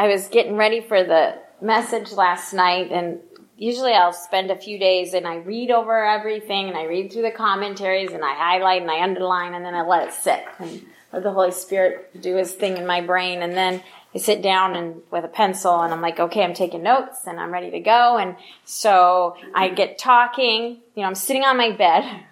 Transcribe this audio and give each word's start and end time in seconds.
I 0.00 0.06
was 0.06 0.28
getting 0.28 0.56
ready 0.56 0.80
for 0.80 1.04
the 1.04 1.34
message 1.60 2.10
last 2.12 2.54
night 2.54 2.90
and 2.90 3.18
usually 3.58 3.92
I'll 3.92 4.14
spend 4.14 4.50
a 4.50 4.56
few 4.56 4.78
days 4.78 5.12
and 5.12 5.26
I 5.26 5.36
read 5.36 5.70
over 5.70 6.06
everything 6.06 6.68
and 6.68 6.78
I 6.78 6.84
read 6.84 7.12
through 7.12 7.24
the 7.24 7.30
commentaries 7.30 8.10
and 8.12 8.24
I 8.24 8.32
highlight 8.34 8.80
and 8.80 8.90
I 8.90 9.02
underline 9.02 9.52
and 9.52 9.62
then 9.62 9.74
I 9.74 9.82
let 9.82 10.08
it 10.08 10.14
sit 10.14 10.42
and 10.58 10.86
let 11.12 11.22
the 11.22 11.30
Holy 11.30 11.50
Spirit 11.50 12.18
do 12.18 12.36
his 12.36 12.50
thing 12.54 12.78
in 12.78 12.86
my 12.86 13.02
brain 13.02 13.42
and 13.42 13.52
then 13.52 13.82
I 14.14 14.18
sit 14.20 14.40
down 14.40 14.74
and 14.74 15.02
with 15.10 15.26
a 15.26 15.28
pencil 15.28 15.82
and 15.82 15.92
I'm 15.92 16.00
like, 16.00 16.18
okay, 16.18 16.44
I'm 16.44 16.54
taking 16.54 16.82
notes 16.82 17.26
and 17.26 17.38
I'm 17.38 17.52
ready 17.52 17.70
to 17.72 17.80
go. 17.80 18.16
And 18.16 18.36
so 18.64 19.36
I 19.54 19.68
get 19.68 19.98
talking, 19.98 20.78
you 20.94 21.02
know, 21.02 21.08
I'm 21.08 21.14
sitting 21.14 21.44
on 21.44 21.58
my 21.58 21.72
bed. 21.72 22.04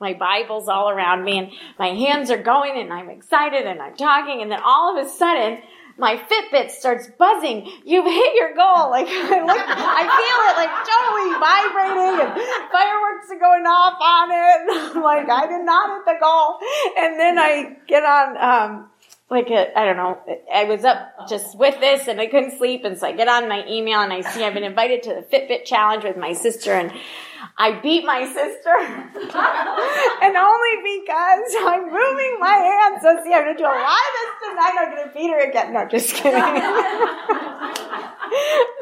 My 0.00 0.12
Bible's 0.12 0.68
all 0.68 0.90
around 0.90 1.24
me 1.24 1.38
and 1.38 1.50
my 1.76 1.88
hands 1.88 2.30
are 2.30 2.40
going 2.40 2.80
and 2.80 2.92
I'm 2.92 3.10
excited 3.10 3.66
and 3.66 3.82
I'm 3.82 3.96
talking 3.96 4.42
and 4.42 4.50
then 4.50 4.60
all 4.64 4.96
of 4.96 5.04
a 5.04 5.08
sudden 5.08 5.58
my 5.98 6.16
Fitbit 6.16 6.70
starts 6.70 7.08
buzzing. 7.18 7.70
You've 7.84 8.06
hit 8.06 8.34
your 8.36 8.54
goal. 8.54 8.90
Like 8.98 9.08
I 9.08 9.38
I 9.38 10.04
feel 10.18 10.38
it 10.48 10.56
like 10.56 10.74
totally 10.86 11.30
vibrating 11.38 12.16
and 12.24 12.32
fireworks 12.72 13.28
are 13.30 13.38
going 13.38 13.66
off 13.66 13.98
on 14.00 14.30
it. 14.32 14.94
Like, 15.08 15.28
I 15.28 15.46
did 15.46 15.64
not 15.64 15.96
hit 15.96 16.04
the 16.06 16.16
goal. 16.20 16.58
And 16.96 17.18
then 17.18 17.38
I 17.38 17.76
get 17.86 18.04
on, 18.04 18.36
um, 18.36 18.90
like 19.30 19.48
I 19.50 19.84
don't 19.84 19.96
know, 19.96 20.18
I 20.52 20.64
was 20.64 20.84
up 20.84 21.28
just 21.28 21.58
with 21.58 21.78
this 21.80 22.08
and 22.08 22.20
I 22.20 22.26
couldn't 22.26 22.56
sleep. 22.58 22.84
And 22.84 22.98
so 22.98 23.06
I 23.06 23.12
get 23.12 23.28
on 23.28 23.48
my 23.48 23.66
email 23.66 24.00
and 24.00 24.12
I 24.12 24.22
see 24.22 24.44
I've 24.44 24.54
been 24.54 24.64
invited 24.64 25.02
to 25.04 25.14
the 25.14 25.22
Fitbit 25.22 25.64
challenge 25.64 26.04
with 26.04 26.16
my 26.16 26.32
sister 26.32 26.72
and 26.72 26.92
I 27.56 27.80
beat 27.80 28.04
my 28.04 28.24
sister. 28.24 28.70
and 30.22 30.36
only 30.36 30.76
because 30.82 31.54
I'm 31.60 31.84
moving 31.84 32.36
my 32.40 32.54
hands. 32.54 33.02
So 33.02 33.18
see, 33.24 33.32
I'm 33.34 33.44
going 33.44 33.56
to 33.56 33.62
do 33.62 33.64
a 33.64 33.66
lot 33.66 33.98
of 33.98 34.12
this 34.14 34.30
tonight. 34.48 34.74
I'm 34.78 34.90
going 34.94 35.08
to 35.08 35.14
beat 35.14 35.30
her 35.30 35.48
again. 35.48 35.72
No, 35.72 35.86
just 35.86 36.14
kidding. 36.14 36.32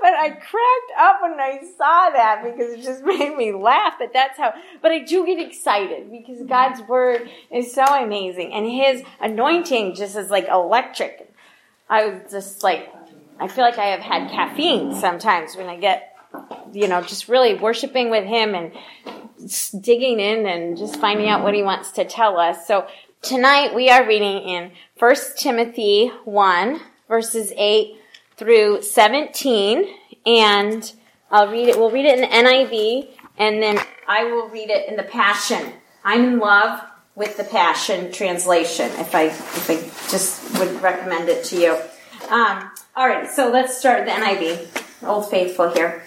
but 0.00 0.14
I 0.14 0.30
cracked 0.30 0.92
up 0.98 1.22
when 1.22 1.38
I 1.40 1.60
saw 1.76 2.10
that 2.10 2.42
because 2.44 2.72
it 2.72 2.82
just 2.82 3.04
made 3.04 3.36
me 3.36 3.52
laugh. 3.52 3.94
But 3.98 4.12
that's 4.12 4.38
how, 4.38 4.52
but 4.82 4.92
I 4.92 5.00
do 5.00 5.24
get 5.26 5.38
excited 5.38 6.10
because 6.10 6.42
God's 6.46 6.80
word 6.88 7.28
is 7.50 7.72
so 7.72 7.84
amazing 7.84 8.52
and 8.52 8.66
his 8.66 9.02
anointing 9.20 9.94
just 9.94 10.16
is 10.16 10.30
like 10.30 10.48
electric. 10.48 11.32
I 11.88 12.06
was 12.06 12.30
just 12.30 12.62
like, 12.62 12.92
I 13.38 13.48
feel 13.48 13.64
like 13.64 13.78
I 13.78 13.86
have 13.86 14.00
had 14.00 14.30
caffeine 14.30 14.94
sometimes 14.94 15.56
when 15.56 15.68
I 15.68 15.76
get 15.76 16.15
you 16.72 16.88
know, 16.88 17.02
just 17.02 17.28
really 17.28 17.54
worshiping 17.54 18.10
with 18.10 18.24
Him 18.24 18.54
and 18.54 18.72
digging 19.80 20.20
in 20.20 20.46
and 20.46 20.76
just 20.76 20.96
finding 20.96 21.28
out 21.28 21.42
what 21.42 21.54
He 21.54 21.62
wants 21.62 21.92
to 21.92 22.04
tell 22.04 22.38
us. 22.38 22.66
So 22.66 22.86
tonight 23.22 23.74
we 23.74 23.90
are 23.90 24.06
reading 24.06 24.42
in 24.42 24.70
1 24.98 25.16
Timothy 25.36 26.08
1, 26.24 26.80
verses 27.08 27.52
8 27.56 27.96
through 28.36 28.82
17, 28.82 29.84
and 30.26 30.92
I'll 31.30 31.50
read 31.50 31.68
it, 31.68 31.78
we'll 31.78 31.90
read 31.90 32.04
it 32.04 32.18
in 32.18 32.20
the 32.20 32.50
NIV, 32.50 33.08
and 33.38 33.62
then 33.62 33.78
I 34.06 34.24
will 34.24 34.48
read 34.48 34.70
it 34.70 34.88
in 34.88 34.96
the 34.96 35.02
Passion. 35.02 35.72
I'm 36.04 36.24
in 36.24 36.38
love 36.38 36.80
with 37.14 37.36
the 37.36 37.44
Passion 37.44 38.12
translation, 38.12 38.86
if 38.98 39.14
I, 39.14 39.24
if 39.24 39.70
I 39.70 39.76
just 40.10 40.58
would 40.58 40.80
recommend 40.82 41.28
it 41.28 41.44
to 41.46 41.56
you. 41.56 41.72
Um, 42.30 42.70
all 42.94 43.08
right, 43.08 43.28
so 43.28 43.50
let's 43.50 43.76
start 43.76 44.04
with 44.04 44.14
the 44.14 44.20
NIV. 44.20 45.06
Old 45.06 45.30
Faithful 45.30 45.72
here. 45.72 46.02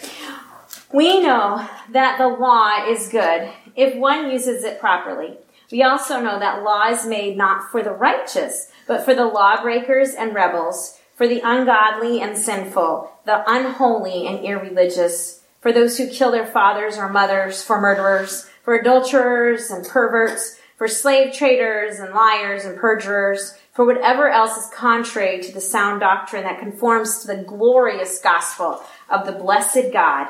We 0.91 1.21
know 1.21 1.67
that 1.91 2.17
the 2.17 2.27
law 2.27 2.87
is 2.87 3.09
good 3.09 3.51
if 3.75 3.95
one 3.95 4.31
uses 4.31 4.63
it 4.63 4.79
properly. 4.79 5.37
We 5.71 5.83
also 5.83 6.19
know 6.19 6.39
that 6.39 6.63
law 6.63 6.89
is 6.89 7.05
made 7.05 7.37
not 7.37 7.69
for 7.69 7.83
the 7.83 7.91
righteous, 7.91 8.71
but 8.87 9.05
for 9.05 9.13
the 9.13 9.27
lawbreakers 9.27 10.15
and 10.15 10.33
rebels, 10.33 10.97
for 11.15 11.27
the 11.27 11.41
ungodly 11.43 12.21
and 12.21 12.35
sinful, 12.35 13.11
the 13.25 13.43
unholy 13.45 14.25
and 14.25 14.43
irreligious, 14.43 15.41
for 15.61 15.71
those 15.71 15.99
who 15.99 16.09
kill 16.09 16.31
their 16.31 16.47
fathers 16.47 16.97
or 16.97 17.07
mothers, 17.07 17.61
for 17.61 17.79
murderers, 17.79 18.49
for 18.63 18.73
adulterers 18.73 19.69
and 19.69 19.85
perverts, 19.85 20.59
for 20.75 20.87
slave 20.87 21.33
traders 21.33 21.99
and 21.99 22.15
liars 22.15 22.65
and 22.65 22.79
perjurers, 22.79 23.55
for 23.73 23.85
whatever 23.85 24.27
else 24.27 24.57
is 24.57 24.73
contrary 24.73 25.39
to 25.39 25.53
the 25.53 25.61
sound 25.61 25.99
doctrine 25.99 26.43
that 26.43 26.59
conforms 26.59 27.19
to 27.19 27.27
the 27.27 27.43
glorious 27.43 28.19
gospel 28.19 28.81
of 29.07 29.27
the 29.27 29.33
blessed 29.33 29.93
God, 29.93 30.29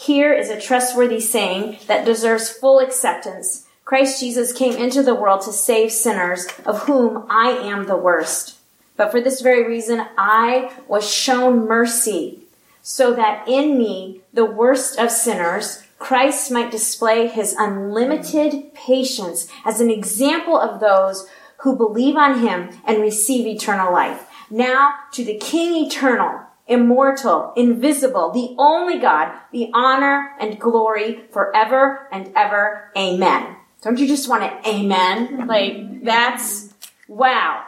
Here 0.00 0.32
is 0.32 0.48
a 0.48 0.60
trustworthy 0.60 1.18
saying 1.18 1.78
that 1.88 2.04
deserves 2.04 2.48
full 2.48 2.78
acceptance. 2.78 3.66
Christ 3.84 4.20
Jesus 4.20 4.52
came 4.52 4.76
into 4.76 5.02
the 5.02 5.14
world 5.14 5.40
to 5.42 5.52
save 5.52 5.90
sinners, 5.90 6.46
of 6.64 6.82
whom 6.82 7.26
I 7.28 7.48
am 7.48 7.86
the 7.86 7.96
worst. 7.96 8.58
But 8.96 9.10
for 9.10 9.20
this 9.20 9.40
very 9.40 9.66
reason, 9.66 10.06
I 10.16 10.70
was 10.86 11.10
shown 11.10 11.66
mercy, 11.66 12.44
so 12.80 13.12
that 13.14 13.48
in 13.48 13.76
me, 13.76 14.20
the 14.32 14.44
worst 14.44 15.00
of 15.00 15.10
sinners, 15.10 15.82
Christ 15.98 16.52
might 16.52 16.70
display 16.70 17.26
his 17.26 17.56
unlimited 17.58 18.72
patience 18.74 19.48
as 19.64 19.80
an 19.80 19.90
example 19.90 20.56
of 20.56 20.78
those 20.78 21.26
who 21.62 21.74
believe 21.74 22.14
on 22.14 22.38
him 22.38 22.70
and 22.86 23.02
receive 23.02 23.48
eternal 23.48 23.92
life. 23.92 24.28
Now 24.48 24.94
to 25.14 25.24
the 25.24 25.38
King 25.38 25.86
eternal, 25.86 26.42
immortal, 26.68 27.52
invisible, 27.56 28.30
the 28.30 28.54
only 28.58 28.98
God, 28.98 29.34
the 29.52 29.70
honor 29.74 30.34
and 30.38 30.60
glory 30.60 31.22
forever 31.32 32.06
and 32.12 32.30
ever. 32.36 32.92
Amen. 32.96 33.56
Don't 33.82 33.98
you 33.98 34.06
just 34.06 34.28
want 34.28 34.42
to 34.42 34.68
amen? 34.68 35.46
Like, 35.46 36.04
that's, 36.04 36.72
wow. 37.08 37.64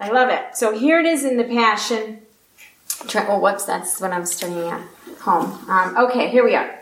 I 0.00 0.10
love 0.10 0.30
it. 0.30 0.56
So 0.56 0.76
here 0.76 1.00
it 1.00 1.06
is 1.06 1.24
in 1.24 1.36
the 1.36 1.44
Passion. 1.44 2.22
Oh, 3.14 3.38
whoops, 3.38 3.64
that's 3.64 4.00
what 4.00 4.12
I'm 4.12 4.24
studying 4.24 4.68
at 4.68 4.80
home. 5.20 5.52
Um, 5.68 5.96
okay, 6.06 6.30
here 6.30 6.44
we 6.44 6.54
are. 6.54 6.78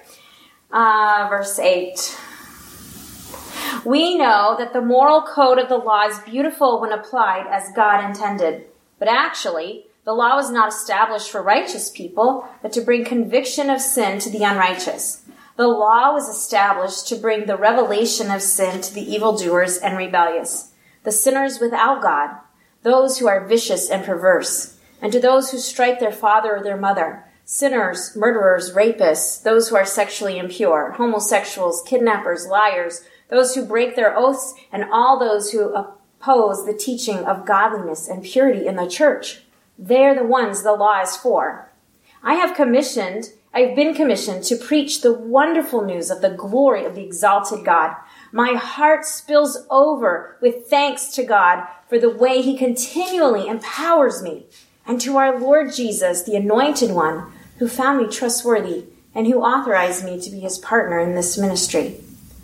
Uh, 0.70 1.26
verse 1.28 1.58
8. 1.58 2.18
We 3.84 4.16
know 4.16 4.56
that 4.58 4.72
the 4.72 4.80
moral 4.80 5.22
code 5.22 5.58
of 5.58 5.68
the 5.68 5.76
law 5.76 6.06
is 6.06 6.18
beautiful 6.20 6.80
when 6.80 6.92
applied 6.92 7.46
as 7.48 7.70
God 7.74 8.04
intended. 8.04 8.66
But 8.98 9.08
actually, 9.08 9.85
the 10.06 10.14
law 10.14 10.36
was 10.36 10.52
not 10.52 10.68
established 10.68 11.32
for 11.32 11.42
righteous 11.42 11.90
people, 11.90 12.48
but 12.62 12.72
to 12.72 12.80
bring 12.80 13.04
conviction 13.04 13.68
of 13.68 13.80
sin 13.80 14.20
to 14.20 14.30
the 14.30 14.44
unrighteous. 14.44 15.24
The 15.56 15.66
law 15.66 16.12
was 16.12 16.28
established 16.28 17.08
to 17.08 17.16
bring 17.16 17.46
the 17.46 17.56
revelation 17.56 18.30
of 18.30 18.40
sin 18.40 18.80
to 18.82 18.94
the 18.94 19.02
evildoers 19.02 19.78
and 19.78 19.98
rebellious, 19.98 20.72
the 21.02 21.10
sinners 21.10 21.58
without 21.58 22.02
God, 22.02 22.36
those 22.84 23.18
who 23.18 23.26
are 23.26 23.48
vicious 23.48 23.90
and 23.90 24.04
perverse, 24.04 24.78
and 25.02 25.12
to 25.12 25.18
those 25.18 25.50
who 25.50 25.58
strike 25.58 25.98
their 25.98 26.12
father 26.12 26.58
or 26.58 26.62
their 26.62 26.76
mother, 26.76 27.24
sinners, 27.44 28.12
murderers, 28.14 28.74
rapists, 28.74 29.42
those 29.42 29.70
who 29.70 29.76
are 29.76 29.84
sexually 29.84 30.38
impure, 30.38 30.92
homosexuals, 30.92 31.82
kidnappers, 31.84 32.46
liars, 32.46 33.02
those 33.28 33.56
who 33.56 33.64
break 33.64 33.96
their 33.96 34.16
oaths, 34.16 34.54
and 34.70 34.84
all 34.84 35.18
those 35.18 35.50
who 35.50 35.74
oppose 35.74 36.64
the 36.64 36.78
teaching 36.78 37.24
of 37.24 37.44
godliness 37.44 38.06
and 38.06 38.22
purity 38.22 38.68
in 38.68 38.76
the 38.76 38.86
church. 38.86 39.42
They're 39.78 40.14
the 40.14 40.24
ones 40.24 40.62
the 40.62 40.72
law 40.72 41.00
is 41.00 41.16
for. 41.16 41.70
I 42.22 42.34
have 42.34 42.56
commissioned, 42.56 43.30
I've 43.54 43.76
been 43.76 43.94
commissioned 43.94 44.44
to 44.44 44.56
preach 44.56 45.00
the 45.00 45.12
wonderful 45.12 45.82
news 45.82 46.10
of 46.10 46.20
the 46.20 46.30
glory 46.30 46.84
of 46.84 46.94
the 46.94 47.04
exalted 47.04 47.64
God. 47.64 47.94
My 48.32 48.54
heart 48.54 49.04
spills 49.04 49.66
over 49.70 50.36
with 50.40 50.66
thanks 50.66 51.08
to 51.14 51.24
God 51.24 51.66
for 51.88 51.98
the 51.98 52.10
way 52.10 52.42
he 52.42 52.58
continually 52.58 53.46
empowers 53.46 54.22
me 54.22 54.46
and 54.86 55.00
to 55.00 55.16
our 55.16 55.38
Lord 55.38 55.72
Jesus, 55.72 56.22
the 56.22 56.36
anointed 56.36 56.90
one, 56.90 57.32
who 57.58 57.68
found 57.68 57.98
me 57.98 58.08
trustworthy 58.08 58.84
and 59.14 59.26
who 59.26 59.40
authorized 59.40 60.04
me 60.04 60.20
to 60.20 60.30
be 60.30 60.40
his 60.40 60.58
partner 60.58 60.98
in 60.98 61.14
this 61.14 61.38
ministry. 61.38 62.00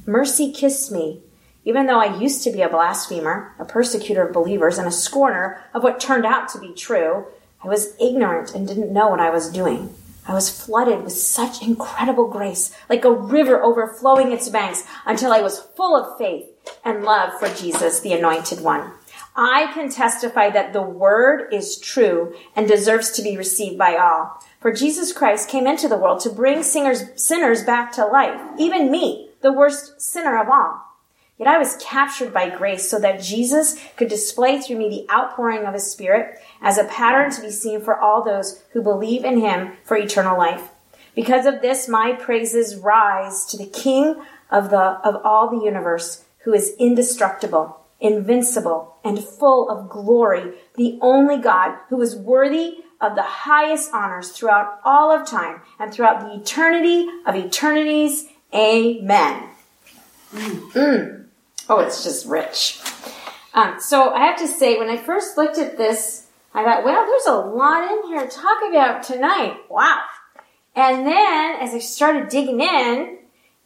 Mercy 0.06 0.52
kissed 0.52 0.90
me 0.90 1.20
even 1.64 1.86
though 1.86 2.00
I 2.00 2.18
used 2.18 2.42
to 2.44 2.50
be 2.50 2.62
a 2.62 2.68
blasphemer, 2.68 3.54
a 3.58 3.64
persecutor 3.64 4.26
of 4.26 4.32
believers, 4.32 4.78
and 4.78 4.88
a 4.88 4.92
scorner 4.92 5.62
of 5.72 5.82
what 5.82 6.00
turned 6.00 6.26
out 6.26 6.48
to 6.50 6.58
be 6.58 6.72
true, 6.72 7.26
I 7.62 7.68
was 7.68 7.94
ignorant 8.00 8.54
and 8.54 8.66
didn't 8.66 8.92
know 8.92 9.08
what 9.08 9.20
I 9.20 9.30
was 9.30 9.50
doing. 9.50 9.94
I 10.26 10.34
was 10.34 10.64
flooded 10.64 11.02
with 11.02 11.12
such 11.12 11.62
incredible 11.62 12.28
grace, 12.28 12.76
like 12.88 13.04
a 13.04 13.10
river 13.10 13.62
overflowing 13.62 14.32
its 14.32 14.48
banks, 14.48 14.84
until 15.04 15.32
I 15.32 15.40
was 15.40 15.60
full 15.76 15.96
of 15.96 16.18
faith 16.18 16.46
and 16.84 17.04
love 17.04 17.38
for 17.40 17.48
Jesus, 17.48 18.00
the 18.00 18.12
anointed 18.12 18.60
one. 18.60 18.92
I 19.34 19.70
can 19.72 19.88
testify 19.88 20.50
that 20.50 20.72
the 20.72 20.82
word 20.82 21.52
is 21.52 21.78
true 21.78 22.34
and 22.54 22.68
deserves 22.68 23.10
to 23.12 23.22
be 23.22 23.36
received 23.36 23.78
by 23.78 23.96
all. 23.96 24.42
For 24.60 24.72
Jesus 24.72 25.12
Christ 25.12 25.48
came 25.48 25.66
into 25.66 25.88
the 25.88 25.96
world 25.96 26.20
to 26.20 26.30
bring 26.30 26.62
singers, 26.62 27.04
sinners 27.16 27.64
back 27.64 27.92
to 27.92 28.06
life, 28.06 28.40
even 28.58 28.90
me, 28.90 29.30
the 29.40 29.52
worst 29.52 30.00
sinner 30.00 30.40
of 30.40 30.48
all. 30.48 30.91
Yet 31.42 31.48
I 31.48 31.58
was 31.58 31.76
captured 31.82 32.32
by 32.32 32.50
grace 32.50 32.88
so 32.88 33.00
that 33.00 33.20
Jesus 33.20 33.76
could 33.96 34.06
display 34.06 34.60
through 34.60 34.76
me 34.76 34.88
the 34.88 35.12
outpouring 35.12 35.64
of 35.64 35.74
his 35.74 35.90
Spirit 35.90 36.38
as 36.60 36.78
a 36.78 36.84
pattern 36.84 37.32
to 37.32 37.40
be 37.40 37.50
seen 37.50 37.80
for 37.80 37.98
all 37.98 38.22
those 38.22 38.62
who 38.70 38.80
believe 38.80 39.24
in 39.24 39.40
him 39.40 39.72
for 39.82 39.96
eternal 39.96 40.38
life. 40.38 40.70
Because 41.16 41.44
of 41.44 41.60
this, 41.60 41.88
my 41.88 42.12
praises 42.12 42.76
rise 42.76 43.44
to 43.46 43.56
the 43.56 43.66
King 43.66 44.22
of 44.52 44.70
the, 44.70 44.78
of 44.78 45.20
all 45.24 45.50
the 45.50 45.64
universe, 45.64 46.24
who 46.44 46.54
is 46.54 46.76
indestructible, 46.78 47.76
invincible, 47.98 48.94
and 49.02 49.18
full 49.18 49.68
of 49.68 49.90
glory, 49.90 50.52
the 50.76 50.96
only 51.02 51.38
God 51.38 51.76
who 51.88 52.00
is 52.00 52.14
worthy 52.14 52.76
of 53.00 53.16
the 53.16 53.22
highest 53.22 53.92
honors 53.92 54.30
throughout 54.30 54.78
all 54.84 55.10
of 55.10 55.26
time 55.26 55.62
and 55.80 55.92
throughout 55.92 56.20
the 56.20 56.40
eternity 56.40 57.08
of 57.26 57.34
eternities. 57.34 58.28
Amen. 58.54 59.48
Mm. 60.32 61.21
Oh, 61.68 61.80
it's 61.80 62.04
just 62.04 62.26
rich. 62.26 62.80
Um, 63.54 63.76
so 63.78 64.10
I 64.10 64.26
have 64.26 64.38
to 64.38 64.48
say, 64.48 64.78
when 64.78 64.88
I 64.88 64.96
first 64.96 65.36
looked 65.36 65.58
at 65.58 65.76
this, 65.76 66.26
I 66.54 66.64
thought, 66.64 66.84
well, 66.84 67.06
there's 67.06 67.26
a 67.26 67.34
lot 67.34 67.90
in 67.90 68.08
here 68.08 68.26
to 68.26 68.28
talk 68.28 68.58
about 68.68 69.02
tonight. 69.02 69.56
Wow. 69.70 70.00
And 70.74 71.06
then 71.06 71.56
as 71.60 71.74
I 71.74 71.78
started 71.78 72.28
digging 72.28 72.60
in, 72.60 73.18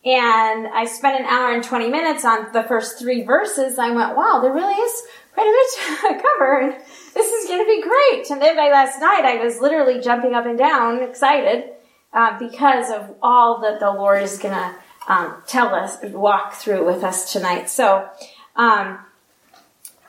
and 0.05 0.69
I 0.69 0.85
spent 0.85 1.21
an 1.21 1.27
hour 1.27 1.53
and 1.53 1.65
20 1.65 1.89
minutes 1.89 2.25
on 2.25 2.53
the 2.53 2.63
first 2.63 2.99
three 2.99 3.25
verses, 3.25 3.77
I 3.77 3.91
went, 3.91 4.17
wow, 4.17 4.39
there 4.41 4.53
really 4.53 4.75
is 4.75 5.03
quite 5.35 5.49
a 5.49 5.51
bit 5.51 6.19
to 6.19 6.23
cover. 6.23 6.61
And 6.61 6.85
this 7.13 7.33
is 7.33 7.49
going 7.49 7.61
to 7.61 7.67
be 7.67 7.83
great. 7.83 8.31
And 8.31 8.41
then 8.41 8.57
by 8.57 8.71
last 8.71 9.01
night, 9.01 9.25
I 9.25 9.43
was 9.43 9.61
literally 9.61 10.01
jumping 10.01 10.35
up 10.35 10.47
and 10.47 10.57
down, 10.57 11.03
excited, 11.03 11.71
uh, 12.13 12.39
because 12.39 12.91
of 12.91 13.17
all 13.21 13.61
that 13.63 13.81
the 13.81 13.91
Lord 13.91 14.23
is 14.23 14.39
going 14.39 14.55
to 14.55 14.77
um, 15.07 15.43
tell 15.47 15.75
us, 15.75 15.99
walk 16.03 16.55
through 16.55 16.85
with 16.85 17.05
us 17.05 17.33
tonight. 17.33 17.69
So, 17.71 18.09
um, 18.57 18.99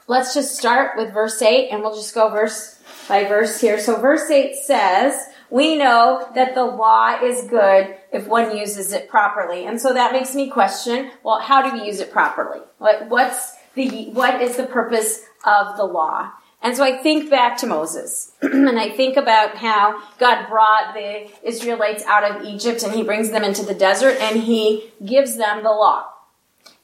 let's 0.07 0.33
just 0.33 0.57
start 0.57 0.97
with 0.97 1.13
verse 1.13 1.41
8 1.41 1.69
and 1.69 1.81
we'll 1.81 1.95
just 1.95 2.15
go 2.15 2.29
verse 2.29 2.79
by 3.07 3.25
verse 3.25 3.59
here. 3.59 3.79
So 3.79 3.99
verse 3.99 4.29
8 4.29 4.55
says, 4.55 5.25
we 5.49 5.77
know 5.77 6.29
that 6.35 6.55
the 6.55 6.65
law 6.65 7.21
is 7.21 7.47
good 7.49 7.95
if 8.11 8.27
one 8.27 8.57
uses 8.57 8.91
it 8.91 9.09
properly. 9.09 9.65
And 9.65 9.79
so 9.79 9.94
that 9.94 10.11
makes 10.11 10.35
me 10.35 10.49
question, 10.49 11.11
well, 11.23 11.39
how 11.39 11.61
do 11.61 11.77
we 11.77 11.85
use 11.85 12.00
it 12.00 12.11
properly? 12.11 12.59
What, 12.79 13.07
what's 13.07 13.53
the, 13.75 14.09
what 14.09 14.41
is 14.41 14.57
the 14.57 14.65
purpose 14.65 15.23
of 15.45 15.77
the 15.77 15.85
law? 15.85 16.31
And 16.62 16.75
so 16.75 16.83
I 16.83 16.98
think 16.98 17.30
back 17.30 17.57
to 17.59 17.68
Moses 17.68 18.31
and 18.42 18.80
I 18.80 18.89
think 18.89 19.15
about 19.15 19.57
how 19.57 20.01
God 20.18 20.48
brought 20.50 20.94
the 20.94 21.30
Israelites 21.44 22.04
out 22.06 22.24
of 22.24 22.44
Egypt 22.44 22.83
and 22.83 22.94
he 22.94 23.04
brings 23.04 23.30
them 23.30 23.44
into 23.44 23.63
the 23.63 23.75
desert 23.75 24.18
and 24.19 24.42
he 24.42 24.92
gives 25.06 25.38
them 25.38 25.63
the 25.63 25.69
law. 25.69 26.07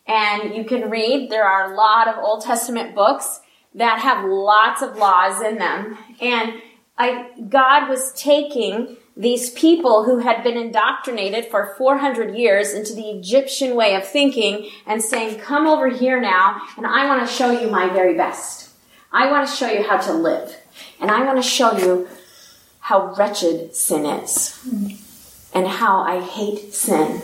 And 0.08 0.56
you 0.56 0.64
can 0.64 0.90
read, 0.90 1.30
there 1.30 1.46
are 1.46 1.74
a 1.74 1.76
lot 1.76 2.08
of 2.08 2.18
Old 2.18 2.44
Testament 2.44 2.94
books 2.94 3.40
that 3.76 4.00
have 4.00 4.26
lots 4.26 4.82
of 4.82 4.98
laws 4.98 5.42
in 5.42 5.58
them. 5.58 5.98
And 6.22 6.62
I, 6.98 7.32
God 7.50 7.90
was 7.90 8.12
taking 8.14 8.98
these 9.16 9.52
people 9.52 10.04
who 10.04 10.20
had 10.20 10.44
been 10.44 10.58
indoctrinated 10.58 11.46
for 11.46 11.76
400 11.78 12.36
years 12.36 12.74
into 12.74 12.94
the 12.94 13.10
Egyptian 13.12 13.76
way 13.76 13.96
of 13.96 14.06
thinking 14.06 14.70
and 14.86 15.02
saying, 15.02 15.40
come 15.40 15.68
over 15.68 15.88
here 15.88 16.20
now 16.20 16.62
and 16.78 16.86
I 16.86 17.06
want 17.06 17.28
to 17.28 17.34
show 17.34 17.52
you 17.52 17.70
my 17.70 17.90
very 17.90 18.16
best. 18.16 18.63
I 19.14 19.30
want 19.30 19.48
to 19.48 19.56
show 19.56 19.70
you 19.70 19.84
how 19.84 19.98
to 19.98 20.14
live. 20.14 20.56
And 21.00 21.12
I 21.12 21.24
want 21.24 21.38
to 21.38 21.48
show 21.48 21.78
you 21.78 22.08
how 22.80 23.14
wretched 23.16 23.76
sin 23.76 24.06
is 24.06 24.60
and 25.54 25.68
how 25.68 26.02
I 26.02 26.20
hate 26.20 26.74
sin. 26.74 27.22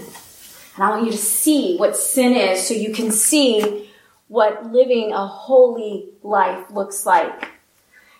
And 0.75 0.83
I 0.83 0.89
want 0.89 1.06
you 1.06 1.12
to 1.12 1.18
see 1.18 1.77
what 1.77 1.97
sin 1.97 2.33
is 2.33 2.68
so 2.68 2.74
you 2.74 2.94
can 2.94 3.12
see 3.12 3.89
what 4.27 4.71
living 4.71 5.12
a 5.12 5.25
holy 5.25 6.09
life 6.21 6.69
looks 6.71 7.06
like. 7.06 7.50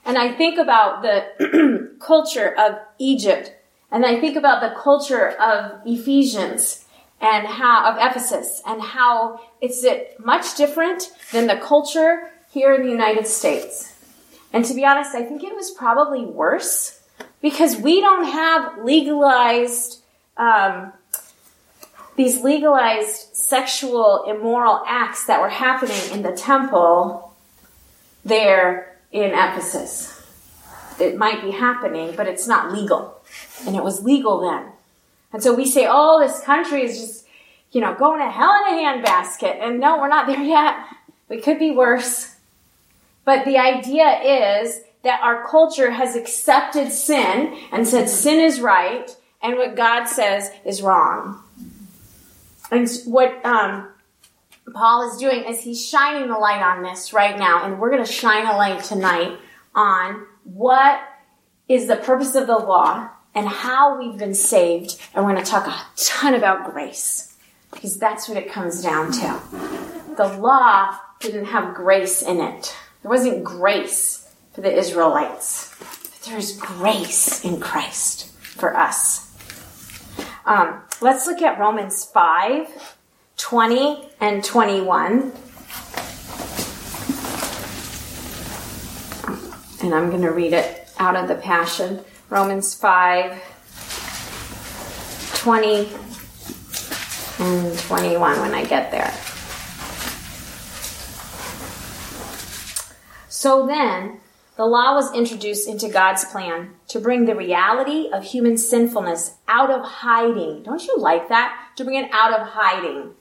And 0.04 0.18
I 0.18 0.34
think 0.34 0.58
about 0.58 1.04
the 1.04 1.96
culture 2.00 2.58
of 2.58 2.80
Egypt 2.98 3.54
and 3.92 4.06
I 4.06 4.20
think 4.20 4.36
about 4.36 4.62
the 4.62 4.80
culture 4.80 5.30
of 5.30 5.82
Ephesians 5.86 6.86
and 7.20 7.48
how, 7.48 7.92
of 7.92 7.98
Ephesus 7.98 8.62
and 8.66 8.82
how 8.82 9.42
it's 9.62 9.86
much 10.24 10.56
different 10.56 11.12
than 11.32 11.48
the 11.48 11.58
culture 11.58 12.32
here 12.52 12.74
in 12.74 12.84
the 12.84 12.92
United 12.92 13.28
States. 13.28 13.94
And 14.52 14.66
to 14.66 14.74
be 14.74 14.86
honest, 14.86 15.16
I 15.16 15.24
think 15.24 15.44
it 15.44 15.56
was 15.56 15.72
probably 15.72 16.26
worse 16.26 17.02
because 17.42 17.78
we 17.78 18.02
don't 18.02 18.26
have 18.26 18.84
legalized, 18.84 20.02
um, 20.38 20.92
these 22.16 22.42
legalized 22.42 23.36
sexual 23.36 24.26
immoral 24.28 24.84
acts 24.88 25.26
that 25.28 25.40
were 25.40 25.50
happening 25.50 26.12
in 26.12 26.24
the 26.24 26.36
temple 26.36 27.34
there 28.26 28.98
in 29.12 29.32
Ephesus. 29.32 30.16
It 31.00 31.18
might 31.18 31.42
be 31.42 31.52
happening, 31.52 32.14
but 32.16 32.28
it's 32.28 32.48
not 32.48 32.74
legal. 32.74 33.22
And 33.66 33.76
it 33.76 33.84
was 33.84 34.04
legal 34.04 34.42
then. 34.42 34.72
And 35.32 35.44
so 35.44 35.54
we 35.54 35.66
say, 35.66 35.86
oh, 35.88 36.20
this 36.20 36.42
country 36.42 36.84
is 36.84 37.00
just, 37.00 37.26
you 37.72 37.82
know, 37.82 37.94
going 37.94 38.20
to 38.20 38.30
hell 38.30 38.54
in 38.68 38.74
a 38.74 38.82
handbasket. 38.82 39.62
And 39.62 39.80
no, 39.80 40.00
we're 40.00 40.10
not 40.10 40.28
there 40.28 40.42
yet. 40.42 40.76
We 41.30 41.40
could 41.40 41.60
be 41.60 41.72
worse. 41.72 42.36
But 43.30 43.46
the 43.46 43.60
idea 43.60 44.64
is 44.64 44.82
that 45.04 45.22
our 45.22 45.46
culture 45.48 45.92
has 45.92 46.16
accepted 46.16 46.92
sin 46.92 47.56
and 47.72 47.88
said 47.88 48.10
sin 48.10 48.40
is 48.40 48.60
right 48.60 49.16
and 49.40 49.56
what 49.56 49.76
God 49.76 50.06
says 50.06 50.50
is 50.66 50.82
wrong. 50.82 51.40
And 52.72 52.90
what 53.06 53.46
um, 53.46 53.90
Paul 54.74 55.12
is 55.12 55.20
doing 55.20 55.44
is 55.44 55.62
he's 55.62 55.88
shining 55.88 56.28
the 56.28 56.40
light 56.40 56.64
on 56.64 56.82
this 56.82 57.14
right 57.14 57.38
now, 57.38 57.66
and 57.66 57.80
we're 57.80 57.92
going 57.92 58.04
to 58.04 58.12
shine 58.12 58.48
a 58.48 58.58
light 58.58 58.84
tonight 58.84 59.38
on 59.76 60.26
what 60.44 61.00
is 61.68 61.86
the 61.86 61.98
purpose 61.98 62.34
of 62.34 62.48
the 62.48 62.58
law 62.58 63.12
and 63.36 63.48
how 63.48 64.00
we've 64.00 64.18
been 64.18 64.34
saved. 64.34 65.00
And 65.14 65.24
we're 65.24 65.34
going 65.34 65.46
to 65.46 65.52
talk 65.52 65.68
a 65.68 65.86
ton 65.98 66.34
about 66.34 66.74
grace 66.74 67.38
because 67.72 68.00
that's 68.00 68.28
what 68.28 68.40
it 68.40 68.52
comes 68.52 68.82
down 68.82 69.12
to. 69.12 69.40
The 70.18 70.36
law 70.40 70.98
didn't 71.20 71.46
have 71.46 71.76
grace 71.76 72.24
in 72.24 72.42
it. 72.42 72.76
There 73.02 73.12
wasn't 73.12 73.44
grace 73.46 74.34
for 74.54 74.62
the 74.62 74.76
Israelites, 74.76 75.74
but 75.80 76.20
there's 76.26 76.58
grace 76.58 77.46
in 77.46 77.62
Christ 77.62 78.30
for 78.42 78.76
us. 78.76 79.34
Um, 80.46 80.82
let's 81.00 81.26
look 81.26 81.42
at 81.42 81.60
Romans 81.60 82.04
5 82.06 82.98
20 83.38 84.10
and 84.20 84.44
21. 84.44 85.32
And 89.82 89.96
I'm 89.96 90.10
going 90.10 90.24
to 90.24 90.32
read 90.32 90.52
it 90.52 90.90
out 91.00 91.16
of 91.16 91.30
the 91.30 91.36
Passion. 91.36 92.04
Romans 92.30 92.76
5 92.76 93.42
20 95.36 95.90
and 97.40 97.80
21 97.80 98.42
when 98.42 98.54
I 98.54 98.66
get 98.66 98.92
there. 98.92 99.14
So 103.40 103.66
then, 103.66 104.20
the 104.58 104.66
law 104.66 104.94
was 104.96 105.16
introduced 105.16 105.70
into 105.70 105.88
God's 105.88 106.26
plan 106.26 106.72
to 106.90 107.00
bring 107.00 107.24
the 107.24 107.38
reality 107.38 108.10
of 108.12 108.22
human 108.22 108.58
sinfulness 108.58 109.36
out 109.48 109.72
of 109.72 109.82
hiding. 109.82 110.64
Don't 110.64 110.86
you 110.86 110.98
like 110.98 111.30
that? 111.30 111.58
To 111.78 111.86
bring 111.86 111.96
it 111.96 112.12
out 112.12 112.38
of 112.38 112.48
hiding. 112.50 113.12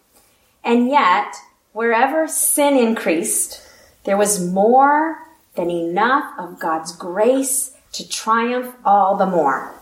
And 0.65 0.89
yet, 0.89 1.37
wherever 1.71 2.27
sin 2.27 2.77
increased, 2.77 3.63
there 4.03 4.17
was 4.17 4.45
more 4.45 5.19
than 5.55 5.71
enough 5.71 6.37
of 6.37 6.59
God's 6.59 6.97
grace 6.97 7.77
to 7.93 8.09
triumph 8.09 8.75
all 8.85 9.15
the 9.15 9.25
more. 9.25 9.73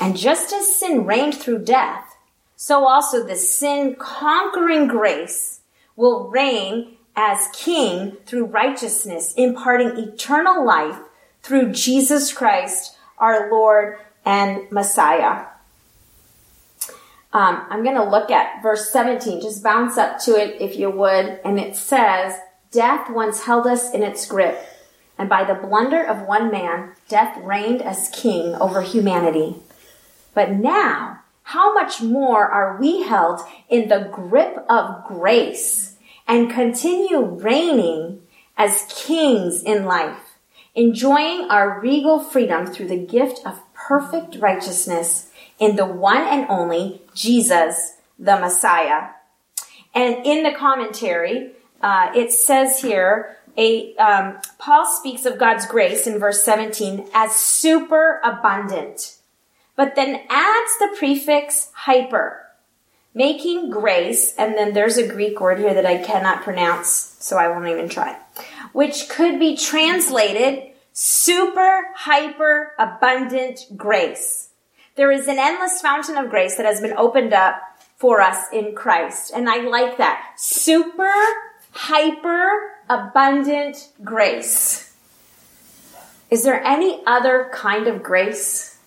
And 0.00 0.16
just 0.16 0.50
as 0.54 0.76
sin 0.76 1.04
reigned 1.04 1.34
through 1.34 1.66
death, 1.66 2.16
so 2.56 2.86
also 2.86 3.22
the 3.22 3.36
sin 3.36 3.96
conquering 3.98 4.88
grace 4.88 5.60
will 5.94 6.30
reign 6.30 6.96
as 7.20 7.48
king 7.52 8.12
through 8.26 8.44
righteousness, 8.44 9.34
imparting 9.36 9.88
eternal 9.98 10.64
life 10.64 10.96
through 11.42 11.72
Jesus 11.72 12.32
Christ, 12.32 12.96
our 13.18 13.50
Lord 13.50 13.98
and 14.24 14.70
Messiah. 14.70 15.46
Um, 17.32 17.66
I'm 17.70 17.82
going 17.82 17.96
to 17.96 18.08
look 18.08 18.30
at 18.30 18.62
verse 18.62 18.92
17. 18.92 19.40
Just 19.40 19.64
bounce 19.64 19.98
up 19.98 20.20
to 20.20 20.36
it 20.36 20.60
if 20.60 20.78
you 20.78 20.90
would. 20.90 21.40
And 21.44 21.58
it 21.58 21.74
says, 21.74 22.38
Death 22.70 23.10
once 23.10 23.42
held 23.42 23.66
us 23.66 23.92
in 23.92 24.04
its 24.04 24.24
grip, 24.24 24.64
and 25.18 25.28
by 25.28 25.42
the 25.42 25.54
blunder 25.54 26.04
of 26.04 26.28
one 26.28 26.52
man, 26.52 26.92
death 27.08 27.36
reigned 27.42 27.82
as 27.82 28.10
king 28.10 28.54
over 28.54 28.80
humanity. 28.80 29.56
But 30.34 30.52
now, 30.52 31.18
how 31.42 31.74
much 31.74 32.00
more 32.00 32.46
are 32.46 32.76
we 32.78 33.02
held 33.02 33.40
in 33.68 33.88
the 33.88 34.08
grip 34.12 34.64
of 34.68 35.04
grace? 35.08 35.87
And 36.28 36.50
continue 36.50 37.24
reigning 37.24 38.20
as 38.56 38.86
kings 38.94 39.62
in 39.62 39.86
life, 39.86 40.38
enjoying 40.74 41.48
our 41.50 41.80
regal 41.80 42.20
freedom 42.20 42.66
through 42.66 42.88
the 42.88 42.98
gift 42.98 43.40
of 43.46 43.60
perfect 43.72 44.36
righteousness 44.36 45.30
in 45.58 45.76
the 45.76 45.86
one 45.86 46.22
and 46.22 46.46
only 46.50 47.00
Jesus, 47.14 47.94
the 48.18 48.38
Messiah. 48.38 49.08
And 49.94 50.26
in 50.26 50.42
the 50.42 50.52
commentary, 50.52 51.52
uh, 51.80 52.12
it 52.14 52.30
says 52.30 52.82
here, 52.82 53.36
a, 53.56 53.96
um, 53.96 54.38
Paul 54.58 54.86
speaks 54.86 55.24
of 55.24 55.38
God's 55.38 55.66
grace 55.66 56.06
in 56.06 56.18
verse 56.18 56.44
17 56.44 57.08
as 57.12 57.34
super 57.34 58.20
abundant, 58.22 59.16
but 59.74 59.96
then 59.96 60.20
adds 60.28 60.78
the 60.78 60.94
prefix 60.96 61.70
hyper, 61.74 62.47
making 63.18 63.68
grace, 63.68 64.32
and 64.38 64.54
then 64.54 64.72
there's 64.72 64.96
a 64.96 65.06
Greek 65.06 65.40
word 65.40 65.58
here 65.58 65.74
that 65.74 65.84
I 65.84 65.98
cannot 65.98 66.44
pronounce, 66.44 67.16
so 67.18 67.36
I 67.36 67.48
won't 67.48 67.66
even 67.66 67.88
try, 67.88 68.16
which 68.72 69.08
could 69.08 69.40
be 69.40 69.56
translated 69.56 70.70
super 70.92 71.88
hyper 71.96 72.74
abundant 72.78 73.66
grace. 73.76 74.50
There 74.94 75.10
is 75.10 75.26
an 75.26 75.38
endless 75.38 75.80
fountain 75.80 76.16
of 76.16 76.30
grace 76.30 76.56
that 76.56 76.66
has 76.66 76.80
been 76.80 76.96
opened 76.96 77.34
up 77.34 77.60
for 77.96 78.20
us 78.20 78.46
in 78.52 78.76
Christ. 78.76 79.32
And 79.34 79.48
I 79.48 79.62
like 79.62 79.98
that. 79.98 80.34
Super 80.36 81.12
hyper 81.72 82.74
abundant 82.88 83.90
grace. 84.04 84.94
Is 86.30 86.44
there 86.44 86.62
any 86.62 87.02
other 87.04 87.50
kind 87.52 87.88
of 87.88 88.02
grace? 88.02 88.77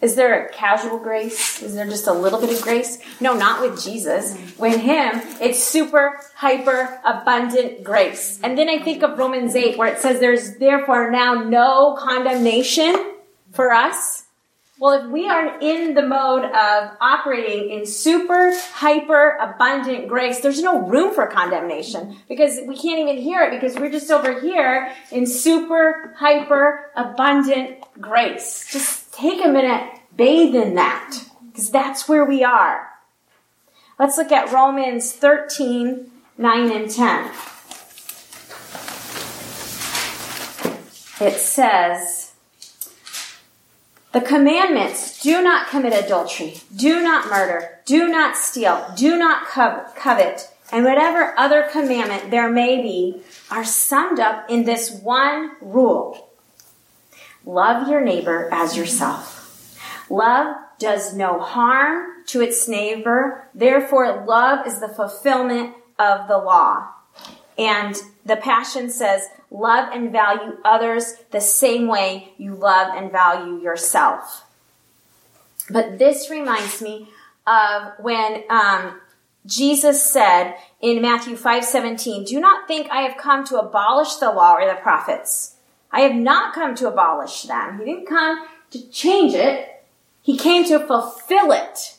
Is 0.00 0.14
there 0.14 0.46
a 0.46 0.52
casual 0.52 0.98
grace? 0.98 1.62
Is 1.62 1.74
there 1.74 1.86
just 1.86 2.06
a 2.06 2.12
little 2.12 2.40
bit 2.40 2.56
of 2.56 2.62
grace? 2.62 2.98
No, 3.20 3.34
not 3.34 3.60
with 3.60 3.82
Jesus. 3.82 4.34
With 4.58 4.80
Him, 4.80 5.20
it's 5.40 5.62
super, 5.62 6.18
hyper, 6.34 7.00
abundant 7.04 7.84
grace. 7.84 8.40
And 8.42 8.56
then 8.56 8.68
I 8.68 8.82
think 8.82 9.02
of 9.02 9.18
Romans 9.18 9.54
8 9.54 9.76
where 9.76 9.92
it 9.92 10.00
says 10.00 10.20
there's 10.20 10.56
therefore 10.56 11.10
now 11.10 11.34
no 11.34 11.96
condemnation 11.98 13.14
for 13.52 13.72
us 13.72 14.24
well, 14.80 15.04
if 15.04 15.10
we 15.10 15.28
are 15.28 15.60
in 15.60 15.92
the 15.92 16.00
mode 16.00 16.42
of 16.42 16.90
operating 17.02 17.68
in 17.68 17.84
super, 17.84 18.50
hyper, 18.72 19.36
abundant 19.38 20.08
grace, 20.08 20.40
there's 20.40 20.62
no 20.62 20.80
room 20.80 21.12
for 21.14 21.26
condemnation 21.26 22.16
because 22.30 22.60
we 22.66 22.78
can't 22.78 22.98
even 22.98 23.18
hear 23.18 23.42
it 23.42 23.50
because 23.50 23.76
we're 23.76 23.90
just 23.90 24.10
over 24.10 24.40
here 24.40 24.90
in 25.12 25.26
super, 25.26 26.14
hyper, 26.16 26.90
abundant 26.96 27.76
grace. 28.00 28.66
Just 28.72 28.99
take 29.20 29.44
a 29.44 29.48
minute, 29.48 30.00
bathe 30.16 30.54
in 30.54 30.74
that 30.74 31.24
because 31.46 31.70
that's 31.70 32.08
where 32.08 32.24
we 32.24 32.42
are. 32.42 32.88
Let's 33.98 34.16
look 34.16 34.32
at 34.32 34.50
Romans 34.50 35.12
13, 35.12 36.10
9 36.38 36.72
and 36.72 36.90
10. 36.90 37.30
It 41.20 41.34
says, 41.34 42.32
the 44.12 44.22
commandments 44.22 45.22
do 45.22 45.42
not 45.42 45.68
commit 45.68 45.92
adultery, 45.92 46.54
do 46.74 47.02
not 47.02 47.28
murder, 47.28 47.80
do 47.84 48.08
not 48.08 48.36
steal, 48.36 48.90
do 48.96 49.18
not 49.18 49.46
covet, 49.46 50.48
and 50.72 50.84
whatever 50.84 51.38
other 51.38 51.68
commandment 51.70 52.30
there 52.30 52.50
may 52.50 52.80
be 52.80 53.20
are 53.50 53.64
summed 53.64 54.18
up 54.18 54.48
in 54.48 54.64
this 54.64 54.90
one 54.90 55.52
rule. 55.60 56.29
Love 57.44 57.88
your 57.88 58.00
neighbor 58.00 58.48
as 58.52 58.76
yourself. 58.76 59.76
Love 60.08 60.56
does 60.78 61.14
no 61.14 61.38
harm 61.38 62.24
to 62.26 62.40
its 62.40 62.66
neighbor. 62.68 63.48
Therefore, 63.54 64.24
love 64.26 64.66
is 64.66 64.80
the 64.80 64.88
fulfillment 64.88 65.74
of 65.98 66.28
the 66.28 66.38
law. 66.38 66.88
And 67.58 67.94
the 68.24 68.36
Passion 68.36 68.90
says, 68.90 69.28
love 69.50 69.90
and 69.92 70.10
value 70.10 70.56
others 70.64 71.14
the 71.30 71.40
same 71.40 71.86
way 71.86 72.32
you 72.38 72.54
love 72.54 72.96
and 72.96 73.12
value 73.12 73.60
yourself. 73.60 74.44
But 75.68 75.98
this 75.98 76.30
reminds 76.30 76.80
me 76.80 77.08
of 77.46 77.92
when 78.00 78.44
um, 78.48 79.00
Jesus 79.46 80.04
said 80.04 80.54
in 80.80 81.00
Matthew 81.00 81.36
5:17, 81.36 82.26
"Do 82.26 82.40
not 82.40 82.66
think 82.66 82.88
I 82.90 83.02
have 83.02 83.16
come 83.16 83.44
to 83.46 83.58
abolish 83.58 84.16
the 84.16 84.32
law 84.32 84.54
or 84.54 84.66
the 84.66 84.80
prophets. 84.80 85.56
I 85.92 86.00
have 86.02 86.14
not 86.14 86.54
come 86.54 86.74
to 86.76 86.88
abolish 86.88 87.42
them. 87.42 87.78
He 87.78 87.84
didn't 87.84 88.06
come 88.06 88.46
to 88.70 88.90
change 88.90 89.34
it. 89.34 89.84
He 90.22 90.36
came 90.36 90.64
to 90.64 90.78
fulfill 90.78 91.52
it." 91.52 91.96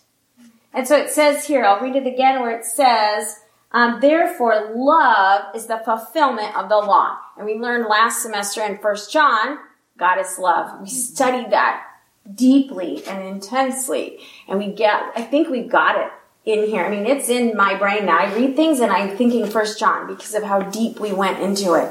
And 0.73 0.87
so 0.87 0.95
it 0.95 1.09
says 1.09 1.45
here, 1.45 1.65
I'll 1.65 1.81
read 1.81 1.95
it 1.95 2.07
again 2.07 2.41
where 2.41 2.57
it 2.57 2.65
says, 2.65 3.41
um, 3.73 3.99
therefore, 4.01 4.71
love 4.75 5.55
is 5.55 5.67
the 5.67 5.81
fulfillment 5.83 6.55
of 6.57 6.69
the 6.69 6.77
law. 6.77 7.17
And 7.37 7.45
we 7.45 7.55
learned 7.55 7.87
last 7.87 8.21
semester 8.21 8.63
in 8.63 8.77
First 8.77 9.11
John, 9.11 9.59
God 9.97 10.19
is 10.19 10.37
love. 10.37 10.81
We 10.81 10.89
studied 10.89 11.51
that 11.51 11.85
deeply 12.33 13.03
and 13.05 13.23
intensely. 13.23 14.19
And 14.47 14.59
we 14.59 14.71
get, 14.71 15.01
I 15.15 15.21
think 15.21 15.49
we've 15.49 15.69
got 15.69 15.95
it 15.97 16.11
in 16.43 16.67
here. 16.67 16.83
I 16.83 16.89
mean, 16.89 17.05
it's 17.05 17.29
in 17.29 17.55
my 17.55 17.75
brain 17.75 18.05
now. 18.05 18.17
I 18.17 18.33
read 18.33 18.55
things 18.55 18.79
and 18.79 18.91
I'm 18.91 19.15
thinking 19.15 19.47
First 19.47 19.79
John 19.79 20.07
because 20.07 20.33
of 20.33 20.43
how 20.43 20.61
deep 20.61 20.99
we 20.99 21.13
went 21.13 21.39
into 21.39 21.73
it. 21.75 21.89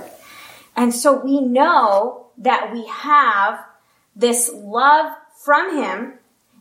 And 0.76 0.94
so 0.94 1.22
we 1.22 1.40
know 1.40 2.26
that 2.38 2.72
we 2.72 2.86
have 2.86 3.64
this 4.16 4.50
love 4.54 5.14
from 5.36 5.76
Him, 5.76 6.14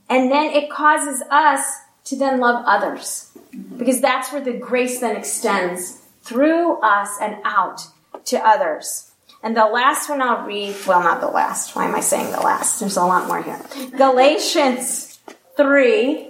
and 0.10 0.32
then 0.32 0.52
it 0.54 0.70
causes 0.70 1.22
us 1.30 1.62
to 2.06 2.16
then 2.16 2.40
love 2.40 2.64
others. 2.66 3.32
Mm-hmm. 3.52 3.78
Because 3.78 4.02
that's 4.02 4.32
where 4.32 4.42
the 4.42 4.54
grace 4.54 5.00
then 5.00 5.16
extends 5.16 6.02
through 6.22 6.80
us 6.82 7.18
and 7.22 7.38
out 7.44 7.88
to 8.26 8.38
others. 8.46 9.12
And 9.42 9.56
the 9.56 9.66
last 9.66 10.10
one 10.10 10.22
I'll 10.22 10.46
read, 10.46 10.76
well, 10.86 11.02
not 11.02 11.22
the 11.22 11.28
last. 11.28 11.76
Why 11.76 11.86
am 11.86 11.96
I 11.96 12.02
saying 12.02 12.32
the 12.32 12.42
last? 12.42 12.80
There's 12.80 12.98
a 12.98 13.06
lot 13.06 13.28
more 13.28 13.42
here. 13.42 13.62
Galatians 13.98 15.20
3. 15.56 16.26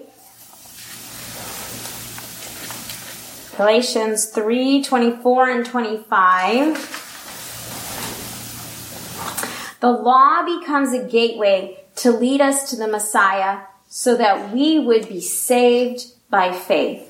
Galatians 3.57 4.25
3, 4.27 4.83
24 4.83 5.49
and 5.49 5.65
25. 5.65 7.08
The 9.79 9.91
law 9.91 10.43
becomes 10.43 10.93
a 10.93 11.03
gateway 11.03 11.83
to 11.97 12.11
lead 12.11 12.41
us 12.41 12.69
to 12.69 12.75
the 12.75 12.87
Messiah 12.87 13.61
so 13.87 14.15
that 14.17 14.53
we 14.53 14.79
would 14.79 15.07
be 15.07 15.21
saved 15.21 16.13
by 16.29 16.51
faith. 16.51 17.05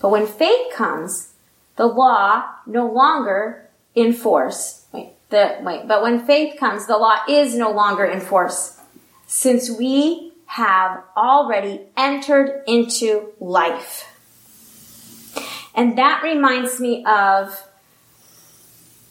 But 0.00 0.10
when 0.10 0.26
faith 0.26 0.72
comes, 0.74 1.32
the 1.76 1.86
law 1.86 2.44
no 2.66 2.90
longer 2.90 3.68
in 3.94 4.12
force. 4.12 4.86
Wait, 4.92 5.10
the, 5.30 5.58
wait, 5.62 5.86
but 5.86 6.02
when 6.02 6.24
faith 6.26 6.58
comes, 6.58 6.86
the 6.86 6.96
law 6.96 7.18
is 7.28 7.54
no 7.54 7.70
longer 7.70 8.04
in 8.04 8.20
force 8.20 8.80
since 9.26 9.70
we 9.70 10.32
have 10.46 11.02
already 11.16 11.82
entered 11.96 12.62
into 12.66 13.32
life. 13.38 14.06
And 15.74 15.98
that 15.98 16.22
reminds 16.22 16.80
me 16.80 17.04
of 17.04 17.68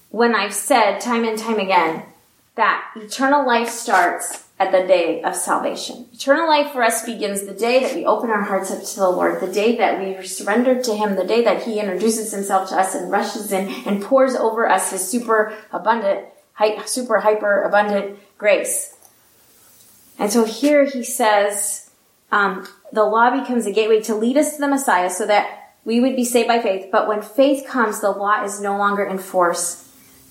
when 0.10 0.36
I've 0.36 0.54
said 0.54 1.00
time 1.00 1.24
and 1.24 1.38
time 1.38 1.60
again 1.60 2.04
that 2.58 2.92
eternal 2.96 3.46
life 3.46 3.70
starts 3.70 4.44
at 4.60 4.72
the 4.72 4.88
day 4.88 5.22
of 5.22 5.36
salvation. 5.36 6.08
Eternal 6.12 6.48
life 6.48 6.72
for 6.72 6.84
us 6.84 7.06
begins 7.06 7.44
the 7.44 7.54
day 7.54 7.80
that 7.82 7.96
we 7.96 8.06
open 8.06 8.32
our 8.32 8.42
hearts 8.42 8.72
up 8.72 8.84
to 8.84 8.96
the 8.96 9.10
Lord, 9.10 9.40
the 9.40 9.52
day 9.52 9.78
that 9.78 10.00
we 10.04 10.26
surrender 10.26 10.82
to 10.82 10.96
Him, 10.96 11.16
the 11.16 11.24
day 11.24 11.44
that 11.44 11.64
He 11.64 11.80
introduces 11.80 12.34
Himself 12.34 12.70
to 12.70 12.76
us 12.76 12.96
and 12.96 13.12
rushes 13.12 13.52
in 13.52 13.70
and 13.86 14.02
pours 14.02 14.36
over 14.36 14.68
us 14.68 14.92
His 14.92 15.08
super 15.08 15.54
abundant, 15.72 16.26
super 16.86 17.20
hyper 17.20 17.62
abundant 17.62 18.18
grace. 18.40 18.96
And 20.18 20.32
so 20.32 20.44
here 20.44 20.86
He 20.86 21.04
says, 21.04 21.92
um, 22.32 22.68
the 22.92 23.06
law 23.06 23.30
becomes 23.40 23.68
a 23.68 23.72
gateway 23.72 24.02
to 24.02 24.16
lead 24.16 24.38
us 24.38 24.56
to 24.56 24.62
the 24.62 24.68
Messiah 24.68 25.12
so 25.12 25.28
that 25.28 25.76
we 25.86 26.00
would 26.00 26.16
be 26.16 26.26
saved 26.26 26.48
by 26.48 26.60
faith. 26.60 26.90
But 26.92 27.08
when 27.08 27.22
faith 27.22 27.68
comes, 27.68 28.02
the 28.02 28.10
law 28.10 28.44
is 28.44 28.60
no 28.60 28.78
longer 28.78 29.04
in 29.06 29.20
force 29.20 29.87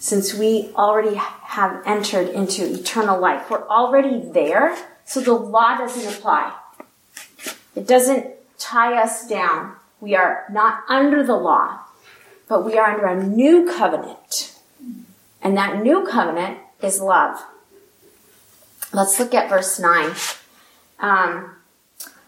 since 0.07 0.33
we 0.33 0.71
already 0.77 1.17
have 1.17 1.83
entered 1.85 2.29
into 2.29 2.65
eternal 2.65 3.19
life. 3.19 3.51
We're 3.51 3.67
already 3.67 4.21
there, 4.21 4.77
so 5.05 5.21
the 5.21 5.33
law 5.33 5.77
doesn't 5.77 6.15
apply. 6.15 6.55
It 7.75 7.89
doesn't 7.89 8.29
tie 8.57 9.03
us 9.03 9.27
down. 9.27 9.75
We 10.01 10.15
are 10.15 10.45
not 10.49 10.85
under 10.89 11.27
the 11.27 11.35
law, 11.35 11.81
but 12.47 12.65
we 12.65 12.79
are 12.79 12.95
under 12.95 13.07
a 13.07 13.27
new 13.27 13.67
covenant. 13.67 14.57
And 15.43 15.57
that 15.57 15.83
new 15.83 16.07
covenant 16.07 16.61
is 16.81 17.01
love. 17.01 17.43
Let's 18.93 19.19
look 19.19 19.35
at 19.35 19.51
verse 19.51 19.81
9. 19.81 20.15
Um, 21.01 21.57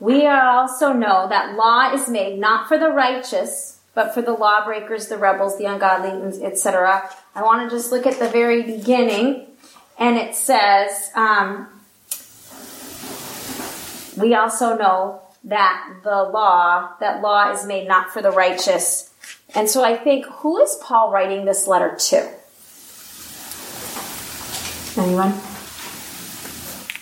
we 0.00 0.26
also 0.26 0.92
know 0.92 1.28
that 1.28 1.54
law 1.54 1.92
is 1.92 2.08
made 2.08 2.40
not 2.40 2.66
for 2.66 2.76
the 2.76 2.90
righteous, 2.90 3.77
but 3.98 4.14
for 4.14 4.22
the 4.22 4.32
lawbreakers, 4.32 5.08
the 5.08 5.18
rebels, 5.18 5.58
the 5.58 5.64
ungodly, 5.64 6.10
etc. 6.44 7.10
I 7.34 7.42
want 7.42 7.68
to 7.68 7.76
just 7.76 7.90
look 7.90 8.06
at 8.06 8.20
the 8.20 8.28
very 8.28 8.62
beginning, 8.62 9.48
and 9.98 10.16
it 10.16 10.36
says, 10.36 11.10
um, 11.16 11.66
we 14.16 14.36
also 14.36 14.76
know 14.76 15.22
that 15.42 15.96
the 16.04 16.22
law, 16.22 16.90
that 17.00 17.22
law 17.22 17.50
is 17.50 17.66
made 17.66 17.88
not 17.88 18.12
for 18.12 18.22
the 18.22 18.30
righteous. 18.30 19.12
And 19.56 19.68
so 19.68 19.82
I 19.82 19.96
think, 19.96 20.26
who 20.26 20.60
is 20.60 20.76
Paul 20.80 21.10
writing 21.10 21.44
this 21.44 21.66
letter 21.66 21.96
to? 21.96 22.18
Anyone? 24.96 25.32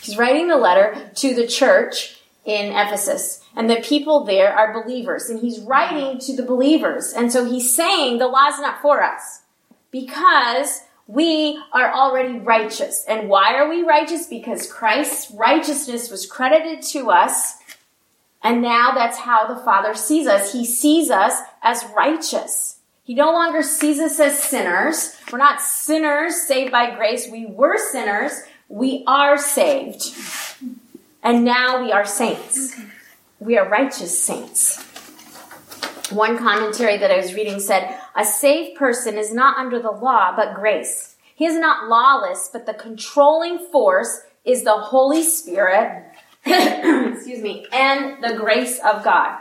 He's 0.01 0.17
writing 0.17 0.47
the 0.47 0.57
letter 0.57 1.11
to 1.13 1.35
the 1.35 1.45
church 1.45 2.16
in 2.47 2.71
Ephesus. 2.71 3.43
And 3.55 3.69
the 3.69 3.81
people 3.83 4.23
there 4.23 4.51
are 4.51 4.81
believers. 4.81 5.29
And 5.29 5.39
he's 5.39 5.59
writing 5.59 6.17
to 6.19 6.35
the 6.35 6.43
believers. 6.43 7.13
And 7.13 7.31
so 7.31 7.45
he's 7.45 7.75
saying 7.75 8.17
the 8.17 8.27
law's 8.27 8.59
not 8.59 8.81
for 8.81 9.03
us 9.03 9.41
because 9.91 10.81
we 11.07 11.61
are 11.73 11.93
already 11.93 12.39
righteous. 12.39 13.03
And 13.07 13.29
why 13.29 13.55
are 13.55 13.69
we 13.69 13.83
righteous? 13.83 14.27
Because 14.27 14.71
Christ's 14.71 15.29
righteousness 15.31 16.09
was 16.09 16.25
credited 16.25 16.81
to 16.93 17.11
us. 17.11 17.57
And 18.41 18.61
now 18.61 18.91
that's 18.95 19.17
how 19.17 19.45
the 19.53 19.61
Father 19.63 19.93
sees 19.93 20.25
us. 20.25 20.53
He 20.53 20.65
sees 20.65 21.09
us 21.09 21.41
as 21.61 21.83
righteous. 21.95 22.79
He 23.03 23.13
no 23.13 23.31
longer 23.31 23.61
sees 23.61 23.99
us 23.99 24.19
as 24.19 24.41
sinners. 24.41 25.17
We're 25.31 25.37
not 25.37 25.61
sinners 25.61 26.41
saved 26.41 26.71
by 26.71 26.95
grace. 26.95 27.27
We 27.29 27.45
were 27.45 27.77
sinners. 27.77 28.33
We 28.69 29.03
are 29.05 29.37
saved. 29.37 30.13
And 31.27 31.43
now 31.43 31.83
we 31.83 31.91
are 31.91 32.05
saints. 32.05 32.73
We 33.41 33.57
are 33.57 33.67
righteous 33.67 34.17
saints. 34.17 34.81
One 36.09 36.37
commentary 36.37 36.95
that 36.95 37.11
I 37.11 37.17
was 37.17 37.33
reading 37.33 37.59
said, 37.59 37.99
a 38.15 38.23
saved 38.23 38.77
person 38.77 39.17
is 39.17 39.33
not 39.33 39.57
under 39.57 39.77
the 39.77 39.91
law, 39.91 40.33
but 40.37 40.55
grace. 40.55 41.17
He 41.35 41.45
is 41.45 41.59
not 41.59 41.89
lawless, 41.89 42.49
but 42.53 42.65
the 42.65 42.73
controlling 42.73 43.59
force 43.59 44.21
is 44.45 44.63
the 44.63 44.77
Holy 44.77 45.21
Spirit, 45.21 46.05
excuse 46.45 47.41
me, 47.41 47.67
and 47.73 48.23
the 48.23 48.37
grace 48.37 48.79
of 48.79 49.03
God. 49.03 49.37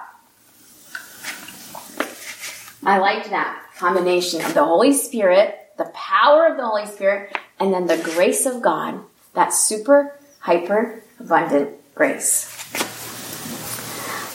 I 2.85 2.99
liked 2.99 3.31
that 3.31 3.65
combination 3.79 4.45
of 4.45 4.55
the 4.55 4.65
Holy 4.65 4.93
Spirit, 4.93 5.57
the 5.79 5.93
power 5.95 6.49
of 6.49 6.57
the 6.57 6.67
Holy 6.67 6.87
Spirit, 6.87 7.39
and 7.61 7.73
then 7.73 7.87
the 7.87 8.03
grace 8.13 8.45
of 8.45 8.61
God, 8.61 8.99
that 9.35 9.53
super, 9.53 10.19
hyper, 10.41 11.05
abundant 11.21 11.71
grace. 11.95 12.53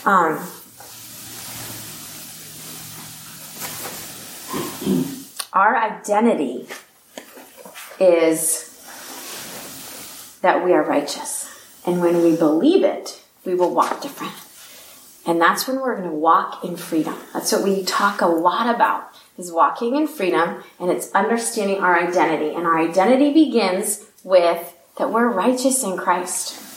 Um, 0.06 0.40
our 5.54 5.78
identity 5.78 6.68
is 8.00 8.68
that 10.42 10.64
we 10.66 10.74
are 10.74 10.84
righteous. 10.84 11.48
And 11.86 12.02
when 12.02 12.22
we 12.24 12.36
believe 12.36 12.84
it, 12.84 13.22
we 13.46 13.56
will 13.56 13.74
walk 13.74 14.02
different. 14.02 14.34
And 15.26 15.40
that's 15.40 15.68
when 15.68 15.80
we're 15.80 15.96
going 15.96 16.10
to 16.10 16.16
walk 16.16 16.64
in 16.64 16.78
freedom. 16.78 17.16
That's 17.34 17.52
what 17.52 17.64
we 17.64 17.84
talk 17.84 18.22
a 18.22 18.28
lot 18.28 18.74
about 18.74 19.14
is 19.38 19.52
walking 19.52 19.96
in 19.96 20.08
freedom 20.08 20.64
and 20.80 20.90
it's 20.90 21.12
understanding 21.14 21.78
our 21.78 22.00
identity. 22.00 22.56
And 22.56 22.66
our 22.66 22.80
identity 22.80 23.34
begins 23.34 24.06
with 24.24 24.76
that 24.98 25.12
we're 25.12 25.30
righteous 25.30 25.84
in 25.84 25.98
Christ. 25.98 26.71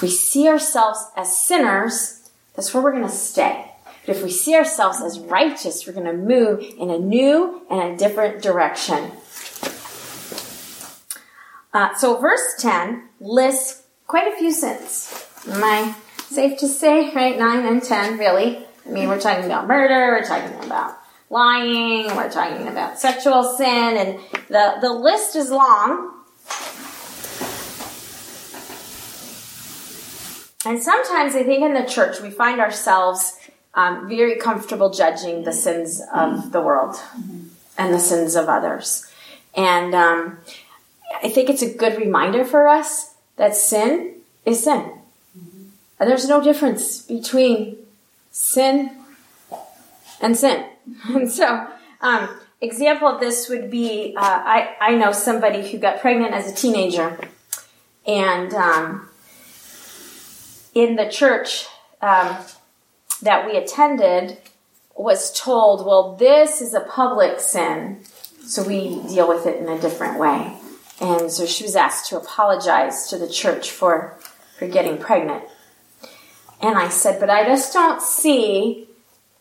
If 0.00 0.04
we 0.04 0.10
see 0.12 0.48
ourselves 0.48 0.98
as 1.14 1.36
sinners, 1.36 2.30
that's 2.56 2.72
where 2.72 2.82
we're 2.82 2.92
going 2.92 3.04
to 3.04 3.10
stay. 3.10 3.70
But 4.06 4.16
if 4.16 4.22
we 4.22 4.30
see 4.30 4.54
ourselves 4.54 5.02
as 5.02 5.18
righteous, 5.18 5.86
we're 5.86 5.92
going 5.92 6.06
to 6.06 6.14
move 6.14 6.60
in 6.78 6.88
a 6.88 6.96
new 6.96 7.60
and 7.68 7.82
a 7.82 7.96
different 7.98 8.40
direction. 8.40 9.10
Uh, 11.74 11.94
so 11.96 12.18
verse 12.18 12.54
10 12.60 13.10
lists 13.20 13.82
quite 14.06 14.26
a 14.26 14.34
few 14.38 14.52
sins. 14.52 15.28
Am 15.46 15.62
I 15.62 15.94
safe 16.30 16.58
to 16.60 16.66
say, 16.66 17.12
right? 17.12 17.38
9 17.38 17.66
and 17.66 17.82
10, 17.82 18.16
really. 18.16 18.66
I 18.86 18.88
mean, 18.88 19.06
we're 19.06 19.20
talking 19.20 19.44
about 19.44 19.68
murder, 19.68 20.18
we're 20.18 20.24
talking 20.24 20.64
about 20.64 20.96
lying, 21.28 22.06
we're 22.16 22.30
talking 22.30 22.68
about 22.68 22.98
sexual 22.98 23.42
sin, 23.42 23.68
and 23.98 24.18
the, 24.48 24.78
the 24.80 24.94
list 24.94 25.36
is 25.36 25.50
long. 25.50 26.14
And 30.64 30.82
sometimes 30.82 31.34
I 31.34 31.42
think 31.42 31.62
in 31.62 31.74
the 31.74 31.84
church 31.84 32.20
we 32.20 32.30
find 32.30 32.60
ourselves 32.60 33.38
um, 33.74 34.08
very 34.08 34.36
comfortable 34.36 34.90
judging 34.90 35.44
the 35.44 35.52
sins 35.52 36.02
of 36.12 36.52
the 36.52 36.60
world 36.60 36.96
and 37.78 37.94
the 37.94 37.98
sins 37.98 38.34
of 38.36 38.48
others. 38.48 39.10
And 39.56 39.94
um, 39.94 40.38
I 41.22 41.28
think 41.28 41.48
it's 41.48 41.62
a 41.62 41.72
good 41.72 41.96
reminder 41.96 42.44
for 42.44 42.68
us 42.68 43.14
that 43.36 43.56
sin 43.56 44.16
is 44.44 44.64
sin. 44.64 44.92
And 45.98 46.08
there's 46.08 46.28
no 46.28 46.42
difference 46.42 47.02
between 47.02 47.76
sin 48.30 48.90
and 50.20 50.36
sin. 50.36 50.64
and 51.08 51.30
so, 51.30 51.66
um, 52.00 52.28
example 52.60 53.08
of 53.08 53.20
this 53.20 53.48
would 53.48 53.70
be 53.70 54.14
uh, 54.16 54.20
I, 54.22 54.76
I 54.80 54.94
know 54.94 55.12
somebody 55.12 55.70
who 55.70 55.78
got 55.78 56.00
pregnant 56.00 56.32
as 56.32 56.50
a 56.50 56.54
teenager. 56.54 57.18
And 58.06 58.52
um, 58.54 59.09
in 60.74 60.96
the 60.96 61.08
church 61.08 61.66
um, 62.00 62.36
that 63.22 63.46
we 63.46 63.56
attended, 63.56 64.38
was 64.96 65.32
told, 65.38 65.86
well, 65.86 66.14
this 66.16 66.60
is 66.60 66.74
a 66.74 66.80
public 66.80 67.40
sin, 67.40 68.02
so 68.44 68.62
we 68.62 69.02
deal 69.08 69.28
with 69.28 69.46
it 69.46 69.60
in 69.60 69.68
a 69.68 69.80
different 69.80 70.18
way. 70.18 70.56
And 71.00 71.30
so 71.30 71.46
she 71.46 71.64
was 71.64 71.76
asked 71.76 72.08
to 72.10 72.18
apologize 72.18 73.08
to 73.08 73.16
the 73.16 73.28
church 73.28 73.70
for, 73.70 74.16
for 74.58 74.68
getting 74.68 74.98
pregnant. 74.98 75.44
And 76.60 76.76
I 76.76 76.88
said, 76.88 77.18
but 77.18 77.30
I 77.30 77.44
just 77.44 77.72
don't 77.72 78.02
see 78.02 78.86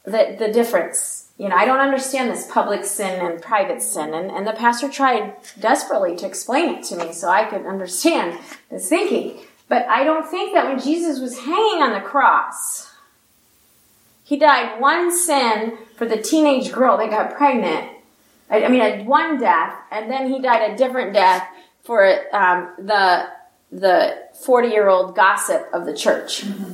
the, 0.06 0.36
the 0.40 0.52
difference. 0.52 1.32
You 1.38 1.50
know, 1.50 1.56
I 1.56 1.66
don't 1.66 1.80
understand 1.80 2.30
this 2.30 2.50
public 2.50 2.86
sin 2.86 3.26
and 3.26 3.42
private 3.42 3.82
sin. 3.82 4.14
And, 4.14 4.32
and 4.32 4.48
the 4.48 4.54
pastor 4.54 4.90
tried 4.90 5.36
desperately 5.60 6.16
to 6.18 6.26
explain 6.26 6.76
it 6.76 6.84
to 6.86 6.96
me 6.96 7.12
so 7.12 7.28
I 7.28 7.46
could 7.46 7.66
understand 7.66 8.40
his 8.70 8.88
thinking. 8.88 9.40
But 9.70 9.88
I 9.88 10.04
don't 10.04 10.30
think 10.30 10.54
that 10.54 10.68
when 10.68 10.80
Jesus 10.80 11.20
was 11.20 11.40
hanging 11.40 11.82
on 11.82 11.94
the 11.94 12.02
cross, 12.02 12.92
he 14.24 14.38
died 14.38 14.82
one 14.82 15.16
sin 15.16 15.78
for 15.96 16.06
the 16.06 16.22
teenage 16.22 16.74
girl 16.74 16.98
that 16.98 17.10
got 17.10 17.36
pregnant 17.36 17.90
I, 18.50 18.66
I 18.66 18.70
mean, 18.70 19.06
one 19.06 19.40
death, 19.40 19.76
and 19.92 20.12
then 20.12 20.32
he 20.32 20.42
died 20.42 20.72
a 20.72 20.78
different 20.78 21.14
death 21.14 21.48
for 21.84 22.06
um, 22.36 22.74
the 22.78 23.30
the 23.72 24.18
forty 24.44 24.70
year 24.70 24.90
old 24.90 25.16
gossip 25.16 25.68
of 25.72 25.86
the 25.86 25.94
church, 25.94 26.42
mm-hmm. 26.42 26.74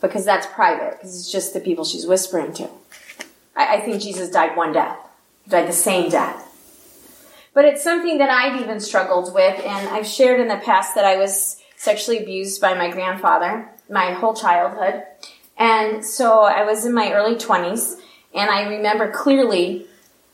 because 0.00 0.24
that's 0.24 0.46
private, 0.46 0.92
because 0.92 1.16
it's 1.18 1.30
just 1.30 1.54
the 1.54 1.60
people 1.60 1.84
she's 1.84 2.06
whispering 2.06 2.52
to. 2.54 2.68
I, 3.56 3.76
I 3.76 3.80
think 3.80 4.02
Jesus 4.02 4.30
died 4.30 4.56
one 4.56 4.72
death, 4.72 4.98
he 5.44 5.50
died 5.50 5.68
the 5.68 5.72
same 5.72 6.10
death. 6.10 6.46
But 7.52 7.64
it's 7.64 7.82
something 7.82 8.18
that 8.18 8.30
I've 8.30 8.60
even 8.60 8.80
struggled 8.80 9.34
with, 9.34 9.60
and 9.64 9.88
I've 9.88 10.06
shared 10.06 10.40
in 10.40 10.48
the 10.48 10.56
past 10.56 10.94
that 10.94 11.04
I 11.04 11.16
was 11.16 11.59
sexually 11.80 12.18
abused 12.18 12.60
by 12.60 12.74
my 12.74 12.90
grandfather 12.90 13.66
my 13.88 14.12
whole 14.12 14.34
childhood. 14.34 15.02
And 15.56 16.04
so 16.04 16.42
I 16.42 16.62
was 16.64 16.84
in 16.84 16.92
my 16.92 17.10
early 17.12 17.36
20s, 17.36 17.98
and 18.34 18.50
I 18.50 18.68
remember 18.68 19.10
clearly 19.10 19.86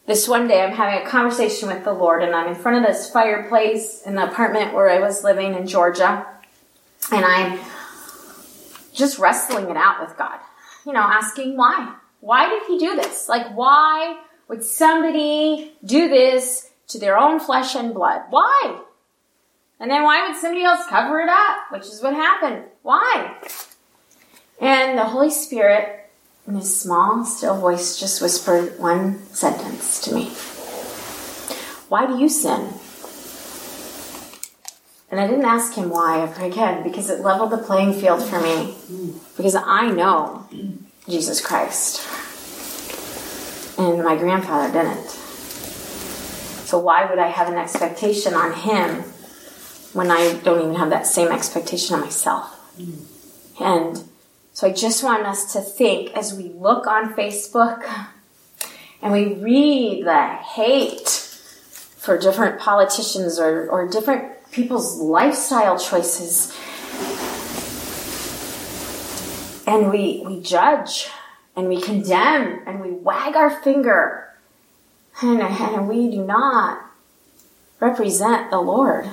this 0.06 0.26
one 0.26 0.48
day 0.48 0.62
I'm 0.62 0.74
having 0.74 1.06
a 1.06 1.08
conversation 1.08 1.68
with 1.68 1.84
the 1.84 1.92
Lord 1.92 2.22
and 2.22 2.34
I'm 2.34 2.48
in 2.48 2.54
front 2.56 2.78
of 2.78 2.84
this 2.84 3.10
fireplace 3.10 4.02
in 4.04 4.16
the 4.16 4.28
apartment 4.28 4.74
where 4.74 4.90
I 4.90 4.98
was 4.98 5.22
living 5.22 5.54
in 5.54 5.66
Georgia 5.66 6.26
and 7.12 7.24
I'm 7.24 7.58
just 8.92 9.18
wrestling 9.18 9.68
it 9.68 9.76
out 9.76 10.00
with 10.00 10.16
God. 10.16 10.38
You 10.84 10.92
know, 10.92 11.00
asking 11.00 11.56
why? 11.56 11.94
Why 12.20 12.48
did 12.48 12.62
he 12.68 12.78
do 12.78 12.94
this? 12.94 13.28
Like 13.28 13.56
why 13.56 14.20
would 14.48 14.62
somebody 14.62 15.72
do 15.84 16.08
this 16.08 16.70
to 16.88 16.98
their 17.00 17.18
own 17.18 17.40
flesh 17.40 17.74
and 17.74 17.92
blood? 17.92 18.22
Why? 18.30 18.80
And 19.78 19.90
then 19.90 20.04
why 20.04 20.26
would 20.26 20.36
somebody 20.36 20.64
else 20.64 20.86
cover 20.88 21.20
it 21.20 21.28
up? 21.28 21.70
Which 21.70 21.82
is 21.82 22.02
what 22.02 22.14
happened. 22.14 22.64
Why? 22.82 23.36
And 24.60 24.96
the 24.96 25.04
Holy 25.04 25.30
Spirit 25.30 25.96
in 26.46 26.54
his 26.54 26.80
small, 26.80 27.24
still 27.24 27.60
voice 27.60 27.98
just 27.98 28.22
whispered 28.22 28.78
one 28.78 29.18
sentence 29.34 30.00
to 30.02 30.14
me 30.14 30.30
Why 31.88 32.06
do 32.06 32.18
you 32.18 32.28
sin? 32.28 32.72
And 35.10 35.20
I 35.20 35.26
didn't 35.26 35.44
ask 35.44 35.74
him 35.74 35.90
why 35.90 36.20
ever 36.20 36.44
again 36.44 36.82
because 36.82 37.10
it 37.10 37.20
leveled 37.20 37.50
the 37.50 37.58
playing 37.58 37.94
field 37.94 38.24
for 38.24 38.40
me. 38.40 38.74
Because 39.36 39.54
I 39.54 39.90
know 39.90 40.48
Jesus 41.08 41.40
Christ. 41.44 42.02
And 43.78 44.02
my 44.02 44.16
grandfather 44.16 44.72
didn't. 44.72 45.08
So 46.66 46.78
why 46.78 47.08
would 47.08 47.18
I 47.18 47.28
have 47.28 47.48
an 47.48 47.58
expectation 47.58 48.34
on 48.34 48.52
him 48.52 49.04
when 49.96 50.10
I 50.10 50.34
don't 50.44 50.60
even 50.60 50.74
have 50.74 50.90
that 50.90 51.06
same 51.06 51.32
expectation 51.32 51.94
of 51.94 52.02
myself? 52.02 52.52
And 53.58 54.04
so 54.52 54.66
I 54.66 54.72
just 54.72 55.02
want 55.02 55.26
us 55.26 55.54
to 55.54 55.62
think 55.62 56.14
as 56.14 56.34
we 56.34 56.50
look 56.50 56.86
on 56.86 57.14
Facebook 57.14 57.82
and 59.00 59.12
we 59.12 59.32
read 59.34 60.04
the 60.04 60.36
hate 60.36 61.08
for 61.08 62.18
different 62.18 62.60
politicians 62.60 63.38
or, 63.38 63.70
or 63.70 63.88
different 63.88 64.50
people's 64.52 64.98
lifestyle 64.98 65.78
choices. 65.78 66.54
And 69.66 69.90
we, 69.90 70.22
we 70.26 70.40
judge 70.42 71.08
and 71.56 71.68
we 71.68 71.80
condemn 71.80 72.62
and 72.66 72.80
we 72.80 72.90
wag 72.90 73.34
our 73.34 73.62
finger. 73.62 74.28
And, 75.22 75.40
and 75.40 75.88
we 75.88 76.10
do 76.10 76.22
not 76.22 76.84
represent 77.80 78.50
the 78.50 78.60
Lord. 78.60 79.08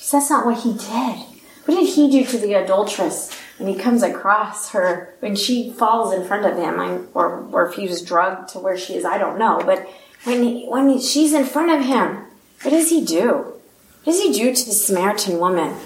Because 0.00 0.12
that's 0.12 0.30
not 0.30 0.46
what 0.46 0.60
he 0.60 0.72
did. 0.72 1.26
What 1.66 1.74
did 1.74 1.90
he 1.90 2.10
do 2.10 2.24
to 2.24 2.38
the 2.38 2.54
adulteress 2.54 3.38
when 3.58 3.68
he 3.68 3.78
comes 3.78 4.02
across 4.02 4.70
her, 4.70 5.14
when 5.20 5.36
she 5.36 5.72
falls 5.72 6.14
in 6.14 6.24
front 6.26 6.46
of 6.46 6.56
him, 6.56 6.80
I, 6.80 7.00
or, 7.12 7.46
or 7.52 7.68
if 7.68 7.74
he 7.74 7.86
was 7.86 8.00
drugged 8.00 8.48
to 8.54 8.58
where 8.60 8.78
she 8.78 8.94
is, 8.94 9.04
I 9.04 9.18
don't 9.18 9.38
know. 9.38 9.60
But 9.62 9.86
when, 10.24 10.42
he, 10.42 10.64
when 10.68 10.88
he, 10.88 11.02
she's 11.02 11.34
in 11.34 11.44
front 11.44 11.70
of 11.70 11.86
him, 11.86 12.24
what 12.62 12.70
does 12.70 12.88
he 12.88 13.04
do? 13.04 13.60
What 14.04 14.14
does 14.14 14.22
he 14.22 14.32
do 14.32 14.54
to 14.54 14.64
the 14.64 14.72
Samaritan 14.72 15.38
woman? 15.38 15.76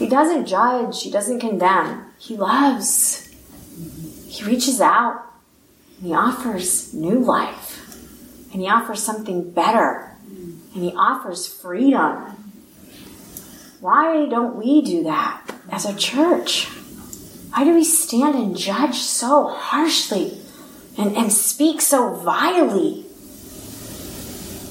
He 0.00 0.08
doesn't 0.08 0.46
judge, 0.46 1.04
he 1.04 1.10
doesn't 1.12 1.38
condemn, 1.38 2.06
he 2.18 2.36
loves. 2.36 3.30
He 4.26 4.42
reaches 4.42 4.80
out 4.80 5.22
and 5.98 6.08
he 6.08 6.14
offers 6.14 6.92
new 6.92 7.20
life, 7.20 7.96
and 8.52 8.60
he 8.60 8.68
offers 8.68 9.00
something 9.00 9.52
better, 9.52 10.11
and 10.74 10.82
he 10.82 10.92
offers 10.96 11.46
freedom. 11.46 12.52
Why 13.80 14.26
don't 14.26 14.56
we 14.56 14.82
do 14.82 15.02
that 15.04 15.44
as 15.70 15.84
a 15.84 15.96
church? 15.96 16.66
Why 17.50 17.64
do 17.64 17.74
we 17.74 17.84
stand 17.84 18.34
and 18.34 18.56
judge 18.56 18.94
so 18.94 19.48
harshly 19.48 20.40
and, 20.96 21.16
and 21.16 21.32
speak 21.32 21.80
so 21.80 22.14
vilely? 22.14 23.04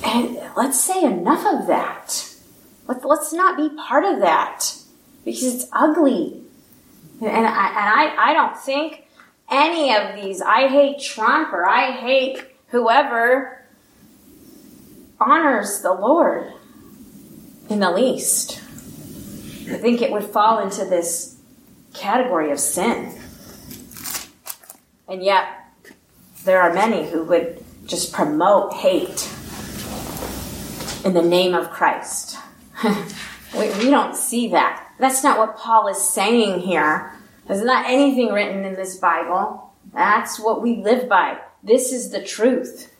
And 0.03 0.41
let's 0.57 0.79
say 0.79 1.03
enough 1.03 1.45
of 1.45 1.67
that. 1.67 2.27
Let, 2.87 3.05
let's 3.05 3.33
not 3.33 3.57
be 3.57 3.69
part 3.75 4.03
of 4.03 4.19
that 4.21 4.75
because 5.23 5.55
it's 5.55 5.67
ugly. 5.71 6.41
And, 7.21 7.29
I, 7.29 7.35
and 7.37 7.47
I, 7.47 8.15
I 8.17 8.33
don't 8.33 8.57
think 8.57 9.07
any 9.51 9.93
of 9.93 10.15
these, 10.15 10.41
I 10.41 10.67
hate 10.67 11.01
Trump 11.01 11.53
or 11.53 11.67
I 11.67 11.91
hate 11.91 12.43
whoever, 12.67 13.60
honors 15.21 15.81
the 15.81 15.93
Lord 15.93 16.51
in 17.69 17.79
the 17.79 17.91
least. 17.91 18.61
I 19.69 19.77
think 19.77 20.01
it 20.01 20.11
would 20.11 20.23
fall 20.23 20.59
into 20.59 20.85
this 20.85 21.37
category 21.93 22.51
of 22.51 22.59
sin. 22.59 23.17
And 25.07 25.23
yet, 25.23 25.45
there 26.43 26.61
are 26.61 26.73
many 26.73 27.09
who 27.09 27.23
would 27.25 27.63
just 27.85 28.11
promote 28.13 28.73
hate 28.73 29.29
in 31.05 31.13
the 31.13 31.21
name 31.21 31.53
of 31.53 31.69
Christ. 31.69 32.37
we, 32.83 33.69
we 33.77 33.89
don't 33.89 34.15
see 34.15 34.49
that. 34.49 34.91
That's 34.99 35.23
not 35.23 35.37
what 35.37 35.57
Paul 35.57 35.87
is 35.87 36.09
saying 36.09 36.61
here. 36.61 37.13
There's 37.47 37.63
not 37.63 37.85
anything 37.87 38.29
written 38.29 38.65
in 38.65 38.75
this 38.75 38.97
Bible. 38.97 39.73
That's 39.93 40.39
what 40.39 40.61
we 40.61 40.77
live 40.77 41.09
by. 41.09 41.39
This 41.63 41.91
is 41.91 42.11
the 42.11 42.23
truth. 42.23 42.90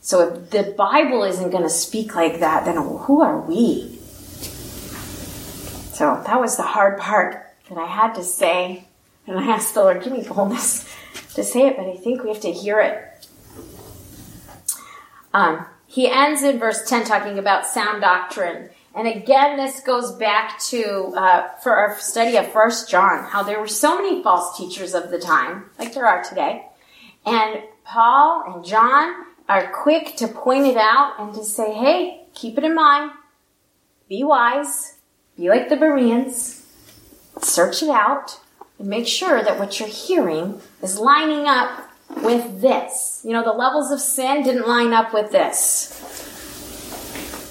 So 0.00 0.34
if 0.34 0.50
the 0.50 0.74
Bible 0.76 1.24
isn't 1.24 1.50
going 1.50 1.62
to 1.62 1.70
speak 1.70 2.14
like 2.14 2.40
that, 2.40 2.64
then 2.64 2.76
who 2.76 3.22
are 3.22 3.40
we? 3.40 3.98
So 5.92 6.22
that 6.26 6.40
was 6.40 6.56
the 6.56 6.62
hard 6.62 6.98
part 6.98 7.46
that 7.68 7.78
I 7.78 7.86
had 7.86 8.14
to 8.14 8.22
say. 8.22 8.84
And 9.26 9.38
I 9.38 9.46
asked 9.46 9.74
the 9.74 9.82
Lord, 9.82 10.02
give 10.02 10.12
me 10.12 10.22
boldness 10.26 10.90
to 11.34 11.44
say 11.44 11.66
it, 11.66 11.76
but 11.76 11.86
I 11.86 11.96
think 11.96 12.22
we 12.22 12.30
have 12.30 12.40
to 12.40 12.52
hear 12.52 12.80
it. 12.80 13.28
Um, 15.34 15.66
he 15.86 16.08
ends 16.10 16.42
in 16.42 16.58
verse 16.58 16.88
10 16.88 17.04
talking 17.04 17.38
about 17.38 17.66
sound 17.66 18.00
doctrine. 18.00 18.70
And 18.94 19.06
again, 19.06 19.56
this 19.56 19.80
goes 19.80 20.12
back 20.12 20.58
to 20.70 21.12
uh, 21.16 21.48
for 21.62 21.76
our 21.76 21.98
study 22.00 22.36
of 22.36 22.50
First 22.50 22.88
John, 22.90 23.24
how 23.24 23.42
there 23.42 23.60
were 23.60 23.68
so 23.68 23.96
many 23.96 24.22
false 24.22 24.56
teachers 24.56 24.94
of 24.94 25.10
the 25.10 25.18
time, 25.18 25.66
like 25.78 25.94
there 25.94 26.06
are 26.06 26.24
today, 26.24 26.66
and 27.24 27.62
Paul 27.84 28.42
and 28.46 28.64
John 28.64 29.26
are 29.50 29.72
quick 29.72 30.16
to 30.16 30.28
point 30.28 30.64
it 30.64 30.76
out 30.76 31.14
and 31.18 31.34
to 31.34 31.42
say, 31.42 31.72
"Hey, 31.72 32.24
keep 32.34 32.56
it 32.56 32.62
in 32.62 32.74
mind. 32.74 33.10
Be 34.08 34.22
wise. 34.22 34.98
Be 35.36 35.48
like 35.48 35.68
the 35.68 35.76
Bereans. 35.76 36.64
Search 37.40 37.82
it 37.82 37.90
out, 37.90 38.38
and 38.78 38.88
make 38.88 39.08
sure 39.08 39.42
that 39.42 39.58
what 39.58 39.80
you're 39.80 39.88
hearing 39.88 40.60
is 40.82 41.00
lining 41.00 41.48
up 41.48 41.70
with 42.22 42.60
this. 42.60 43.22
You 43.24 43.32
know, 43.32 43.42
the 43.42 43.52
levels 43.64 43.90
of 43.90 44.00
sin 44.00 44.44
didn't 44.44 44.68
line 44.68 44.92
up 44.92 45.12
with 45.12 45.32
this." 45.32 45.96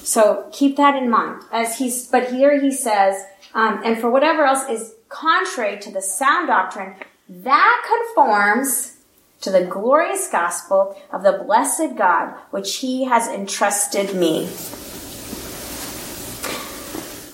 So 0.05 0.47
keep 0.51 0.77
that 0.77 0.95
in 0.95 1.09
mind. 1.09 1.43
As 1.51 1.77
he's, 1.79 2.07
but 2.07 2.31
here 2.31 2.59
he 2.59 2.71
says, 2.71 3.25
um, 3.53 3.81
and 3.83 3.99
for 3.99 4.09
whatever 4.09 4.43
else 4.43 4.67
is 4.69 4.95
contrary 5.09 5.77
to 5.79 5.91
the 5.91 6.01
sound 6.01 6.47
doctrine, 6.47 6.95
that 7.27 7.77
conforms 7.91 8.98
to 9.41 9.51
the 9.51 9.65
glorious 9.65 10.29
gospel 10.29 10.99
of 11.11 11.23
the 11.23 11.43
blessed 11.45 11.95
God, 11.97 12.35
which 12.51 12.77
he 12.77 13.05
has 13.05 13.27
entrusted 13.27 14.15
me. 14.15 14.49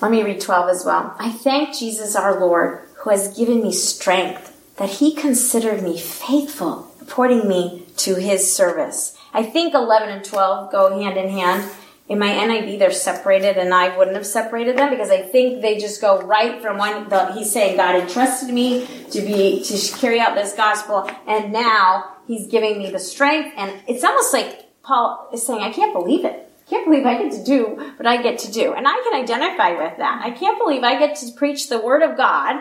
Let 0.00 0.10
me 0.10 0.22
read 0.22 0.40
12 0.40 0.68
as 0.68 0.84
well. 0.84 1.16
I 1.18 1.32
thank 1.32 1.76
Jesus 1.76 2.14
our 2.14 2.38
Lord, 2.38 2.80
who 2.98 3.10
has 3.10 3.36
given 3.36 3.62
me 3.62 3.72
strength, 3.72 4.52
that 4.76 4.90
he 4.90 5.14
considered 5.14 5.82
me 5.82 5.98
faithful, 5.98 6.92
appointing 7.00 7.48
me 7.48 7.86
to 7.96 8.16
his 8.16 8.54
service. 8.54 9.16
I 9.32 9.42
think 9.42 9.74
11 9.74 10.10
and 10.10 10.24
12 10.24 10.70
go 10.70 10.98
hand 10.98 11.16
in 11.16 11.30
hand 11.30 11.70
in 12.08 12.20
my 12.20 12.28
NIV, 12.28 12.78
they're 12.78 12.92
separated, 12.92 13.56
and 13.56 13.74
I 13.74 13.96
wouldn't 13.96 14.16
have 14.16 14.26
separated 14.26 14.78
them 14.78 14.90
because 14.90 15.10
I 15.10 15.22
think 15.22 15.60
they 15.60 15.76
just 15.76 16.00
go 16.00 16.20
right 16.22 16.62
from 16.62 16.78
one. 16.78 17.08
The, 17.08 17.32
he's 17.32 17.52
saying 17.52 17.76
God 17.78 17.96
entrusted 17.96 18.54
me 18.54 18.86
to 19.10 19.20
be 19.22 19.62
to 19.64 19.98
carry 19.98 20.20
out 20.20 20.36
this 20.36 20.52
gospel, 20.52 21.10
and 21.26 21.52
now 21.52 22.12
He's 22.28 22.46
giving 22.46 22.78
me 22.78 22.90
the 22.90 22.98
strength. 22.98 23.54
And 23.56 23.72
it's 23.88 24.04
almost 24.04 24.32
like 24.32 24.66
Paul 24.82 25.28
is 25.32 25.44
saying, 25.44 25.62
"I 25.62 25.72
can't 25.72 25.92
believe 25.92 26.24
it. 26.24 26.48
I 26.66 26.70
can't 26.70 26.86
believe 26.86 27.06
I 27.06 27.20
get 27.20 27.32
to 27.32 27.44
do 27.44 27.64
what 27.96 28.06
I 28.06 28.22
get 28.22 28.38
to 28.40 28.52
do," 28.52 28.72
and 28.72 28.86
I 28.86 29.02
can 29.02 29.20
identify 29.20 29.70
with 29.70 29.98
that. 29.98 30.22
I 30.24 30.30
can't 30.30 30.58
believe 30.58 30.84
I 30.84 30.98
get 31.00 31.16
to 31.16 31.32
preach 31.32 31.68
the 31.68 31.80
Word 31.80 32.02
of 32.02 32.16
God, 32.16 32.52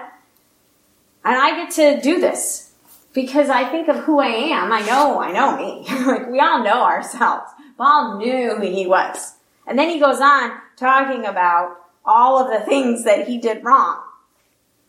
and 1.23 1.35
I 1.37 1.51
get 1.51 1.71
to 1.75 2.01
do 2.01 2.19
this 2.19 2.71
because 3.13 3.49
I 3.49 3.65
think 3.65 3.89
of 3.89 3.97
who 3.97 4.19
I 4.19 4.27
am. 4.27 4.73
I 4.73 4.81
know, 4.81 5.19
I 5.19 5.31
know 5.31 5.55
me. 5.55 5.85
like 6.05 6.31
we 6.31 6.39
all 6.39 6.63
know 6.63 6.83
ourselves. 6.83 7.51
Paul 7.77 8.17
knew 8.17 8.55
who 8.55 8.61
he 8.61 8.87
was. 8.87 9.33
And 9.67 9.77
then 9.77 9.89
he 9.89 9.99
goes 9.99 10.21
on 10.21 10.59
talking 10.77 11.25
about 11.25 11.77
all 12.05 12.39
of 12.39 12.51
the 12.51 12.65
things 12.65 13.03
that 13.03 13.27
he 13.27 13.37
did 13.37 13.63
wrong. 13.63 14.01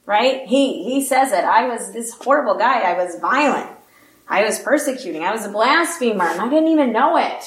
Right? 0.05 0.47
He, 0.47 0.85
he 0.85 1.05
says 1.05 1.33
it. 1.33 1.45
I 1.45 1.67
was 1.69 1.93
this 1.93 2.15
horrible 2.15 2.57
guy. 2.57 2.81
I 2.81 3.03
was 3.03 3.19
violent. 3.19 3.71
I 4.29 4.45
was 4.45 4.59
persecuting. 4.59 5.23
I 5.23 5.33
was 5.33 5.45
a 5.45 5.49
blasphemer 5.49 6.25
and 6.25 6.41
I 6.41 6.49
didn't 6.49 6.69
even 6.69 6.93
know 6.93 7.17
it. 7.17 7.45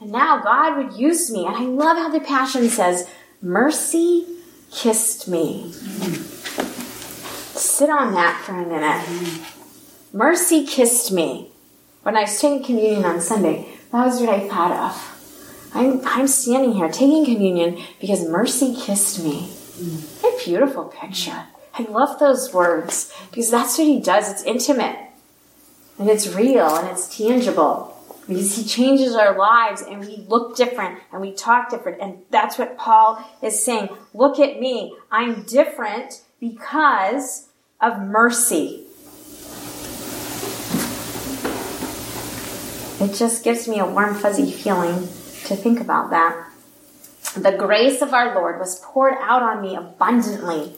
And 0.00 0.10
now 0.10 0.40
God 0.42 0.76
would 0.78 0.98
use 0.98 1.30
me. 1.30 1.46
And 1.46 1.56
I 1.56 1.64
love 1.64 1.96
how 1.96 2.08
the 2.08 2.20
Passion 2.20 2.68
says, 2.68 3.08
mercy 3.42 4.26
kissed 4.72 5.28
me. 5.28 5.72
Sit 7.54 7.90
on 7.90 8.14
that 8.14 8.42
for 8.44 8.52
a 8.52 8.66
minute. 8.66 9.42
Mercy 10.12 10.66
kissed 10.66 11.12
me. 11.12 11.50
When 12.02 12.16
I 12.16 12.22
was 12.22 12.40
taking 12.40 12.64
communion 12.64 13.04
on 13.04 13.20
Sunday, 13.20 13.68
that 13.92 14.06
was 14.06 14.20
what 14.20 14.28
I 14.28 14.48
thought 14.48 14.72
of. 14.72 15.70
I'm, 15.74 16.00
I'm 16.04 16.26
standing 16.26 16.72
here 16.72 16.88
taking 16.88 17.24
communion 17.24 17.82
because 18.00 18.28
mercy 18.28 18.74
kissed 18.74 19.22
me. 19.22 19.48
Mm. 19.78 20.24
A 20.24 20.44
beautiful 20.44 20.84
picture. 20.84 21.46
I 21.74 21.82
love 21.84 22.18
those 22.18 22.52
words 22.52 23.12
because 23.30 23.50
that's 23.50 23.78
what 23.78 23.86
he 23.86 24.00
does. 24.00 24.30
It's 24.30 24.42
intimate 24.42 24.96
and 25.98 26.08
it's 26.08 26.28
real 26.34 26.76
and 26.76 26.88
it's 26.88 27.16
tangible 27.16 27.96
because 28.26 28.56
he 28.56 28.64
changes 28.64 29.14
our 29.14 29.36
lives 29.36 29.82
and 29.82 30.00
we 30.00 30.24
look 30.28 30.56
different 30.56 31.00
and 31.12 31.20
we 31.20 31.32
talk 31.32 31.70
different. 31.70 32.00
And 32.00 32.18
that's 32.30 32.58
what 32.58 32.78
Paul 32.78 33.24
is 33.42 33.62
saying. 33.62 33.88
Look 34.14 34.38
at 34.38 34.60
me. 34.60 34.96
I'm 35.10 35.42
different 35.42 36.22
because 36.38 37.48
of 37.80 38.00
mercy. 38.00 38.86
It 43.00 43.14
just 43.14 43.42
gives 43.42 43.66
me 43.66 43.78
a 43.78 43.86
warm, 43.86 44.14
fuzzy 44.14 44.50
feeling 44.50 45.00
to 45.46 45.56
think 45.56 45.80
about 45.80 46.10
that. 46.10 46.48
The 47.34 47.52
grace 47.52 48.02
of 48.02 48.12
our 48.12 48.34
Lord 48.34 48.58
was 48.58 48.80
poured 48.80 49.14
out 49.20 49.42
on 49.42 49.62
me 49.62 49.74
abundantly, 49.74 50.76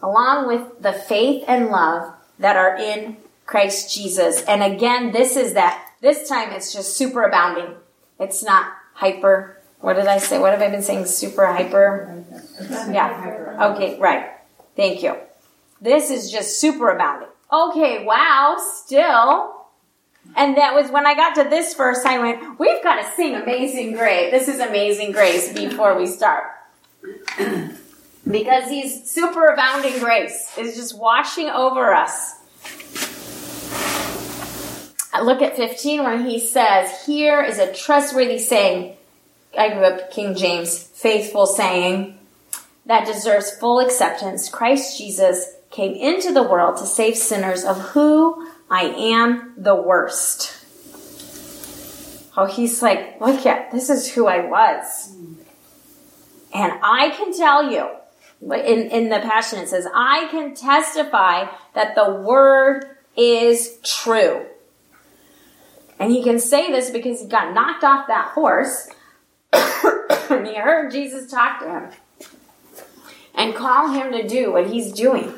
along 0.00 0.46
with 0.46 0.80
the 0.80 0.92
faith 0.92 1.44
and 1.48 1.70
love 1.70 2.14
that 2.38 2.56
are 2.56 2.76
in 2.76 3.16
Christ 3.46 3.92
Jesus. 3.92 4.42
And 4.42 4.62
again, 4.62 5.12
this 5.12 5.36
is 5.36 5.54
that. 5.54 5.84
This 6.00 6.28
time 6.28 6.52
it's 6.52 6.72
just 6.72 6.96
super 6.96 7.24
abounding. 7.24 7.74
It's 8.20 8.44
not 8.44 8.72
hyper. 8.92 9.60
What 9.80 9.94
did 9.94 10.06
I 10.06 10.18
say? 10.18 10.38
What 10.38 10.52
have 10.52 10.62
I 10.62 10.70
been 10.70 10.82
saying? 10.82 11.06
Super 11.06 11.46
hyper? 11.46 12.24
Yeah. 12.70 13.72
Okay, 13.74 13.98
right. 13.98 14.30
Thank 14.76 15.02
you. 15.02 15.16
This 15.80 16.10
is 16.10 16.30
just 16.30 16.60
super 16.60 16.90
abounding. 16.90 17.28
Okay, 17.52 18.04
wow, 18.04 18.56
still 18.58 19.63
and 20.36 20.56
that 20.56 20.74
was 20.74 20.90
when 20.90 21.06
I 21.06 21.14
got 21.14 21.34
to 21.36 21.44
this 21.44 21.74
verse, 21.74 22.04
I 22.04 22.18
went, 22.18 22.58
we've 22.58 22.82
got 22.82 23.02
to 23.02 23.10
sing 23.16 23.34
Amazing 23.34 23.92
Grace. 23.92 24.30
This 24.30 24.48
is 24.48 24.60
Amazing 24.60 25.12
Grace 25.12 25.52
before 25.52 25.96
we 25.96 26.06
start. 26.06 26.44
because 28.30 28.68
he's 28.68 29.08
super 29.10 29.46
abounding 29.46 29.98
grace 29.98 30.50
is 30.56 30.76
just 30.76 30.98
washing 30.98 31.50
over 31.50 31.92
us. 31.94 32.36
Look 35.22 35.42
at 35.42 35.56
15 35.56 36.02
where 36.02 36.22
he 36.22 36.40
says, 36.40 37.04
Here 37.06 37.42
is 37.42 37.58
a 37.58 37.72
trustworthy 37.72 38.38
saying. 38.38 38.96
I 39.56 39.72
grew 39.72 39.84
up 39.84 40.10
King 40.10 40.34
James, 40.34 40.82
faithful 40.82 41.46
saying 41.46 42.18
that 42.86 43.06
deserves 43.06 43.50
full 43.52 43.80
acceptance. 43.80 44.48
Christ 44.48 44.98
Jesus 44.98 45.54
came 45.70 45.94
into 45.94 46.32
the 46.32 46.42
world 46.42 46.76
to 46.78 46.86
save 46.86 47.16
sinners 47.16 47.64
of 47.64 47.78
who 47.80 48.48
I 48.70 48.84
am 48.84 49.54
the 49.56 49.74
worst. 49.74 50.64
Oh, 52.36 52.46
he's 52.46 52.82
like, 52.82 53.20
look 53.20 53.46
at 53.46 53.70
this 53.70 53.90
is 53.90 54.12
who 54.12 54.26
I 54.26 54.46
was. 54.46 55.14
And 56.52 56.72
I 56.82 57.10
can 57.16 57.36
tell 57.36 57.70
you, 57.70 57.88
in, 58.42 58.90
in 58.90 59.08
the 59.08 59.20
Passion 59.20 59.60
it 59.60 59.68
says, 59.68 59.86
I 59.94 60.28
can 60.30 60.54
testify 60.54 61.46
that 61.74 61.94
the 61.94 62.12
word 62.14 62.84
is 63.16 63.78
true. 63.84 64.46
And 65.98 66.10
he 66.10 66.22
can 66.22 66.40
say 66.40 66.70
this 66.72 66.90
because 66.90 67.20
he 67.20 67.28
got 67.28 67.54
knocked 67.54 67.84
off 67.84 68.08
that 68.08 68.32
horse 68.32 68.88
and 69.52 70.46
he 70.46 70.56
heard 70.56 70.90
Jesus 70.90 71.30
talk 71.30 71.60
to 71.60 71.68
him 71.68 71.90
and 73.34 73.54
call 73.54 73.92
him 73.92 74.12
to 74.12 74.26
do 74.26 74.52
what 74.52 74.68
he's 74.68 74.92
doing. 74.92 75.32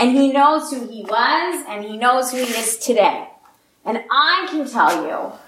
And 0.00 0.12
he 0.12 0.32
knows 0.32 0.70
who 0.72 0.88
he 0.88 1.02
was 1.02 1.64
and 1.68 1.84
he 1.84 1.98
knows 1.98 2.30
who 2.30 2.38
he 2.38 2.54
is 2.54 2.78
today. 2.78 3.28
And 3.84 4.02
I 4.10 4.46
can 4.50 4.66
tell 4.66 5.06
you, 5.06 5.38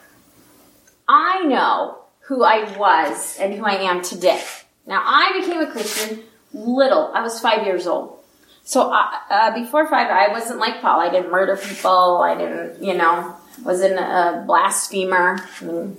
I 1.09 1.45
know 1.45 2.01
who 2.27 2.45
I 2.45 2.77
was 2.77 3.39
and 3.41 3.55
who 3.55 3.65
I 3.65 3.77
am 3.77 4.03
today. 4.03 4.43
Now, 4.87 5.03
I 5.07 5.41
became 5.41 5.61
a 5.61 5.71
Christian 5.71 6.25
little. 6.53 7.11
I 7.15 7.23
was 7.23 7.41
five 7.41 7.65
years 7.65 7.87
old. 7.87 8.19
So 8.63 8.93
uh, 8.93 9.07
uh, 9.31 9.55
before 9.55 9.89
five, 9.89 10.11
I 10.11 10.29
wasn't 10.31 10.61
like 10.61 10.83
Paul. 10.83 11.01
I 11.01 11.11
didn't 11.11 11.31
murder 11.31 11.57
people. 11.57 12.21
I 12.23 12.37
didn't, 12.37 12.85
you 12.85 12.95
know, 12.95 13.35
wasn't 13.63 13.99
a 13.99 14.45
blasphemer. 14.47 15.41
I 15.61 15.65
mean, 15.65 15.97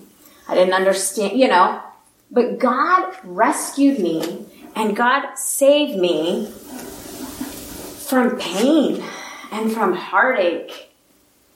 I 0.47 0.53
didn't 0.53 0.75
understand, 0.75 1.39
you 1.39 1.47
know. 1.47 1.81
But 2.29 2.59
God 2.59 3.15
rescued 3.23 3.99
me 3.99 4.45
and 4.75 4.95
God 4.95 5.35
saved 5.35 5.99
me 5.99 6.53
from 8.03 8.37
pain 8.37 9.03
and 9.51 9.71
from 9.71 9.93
heartache. 9.93 10.91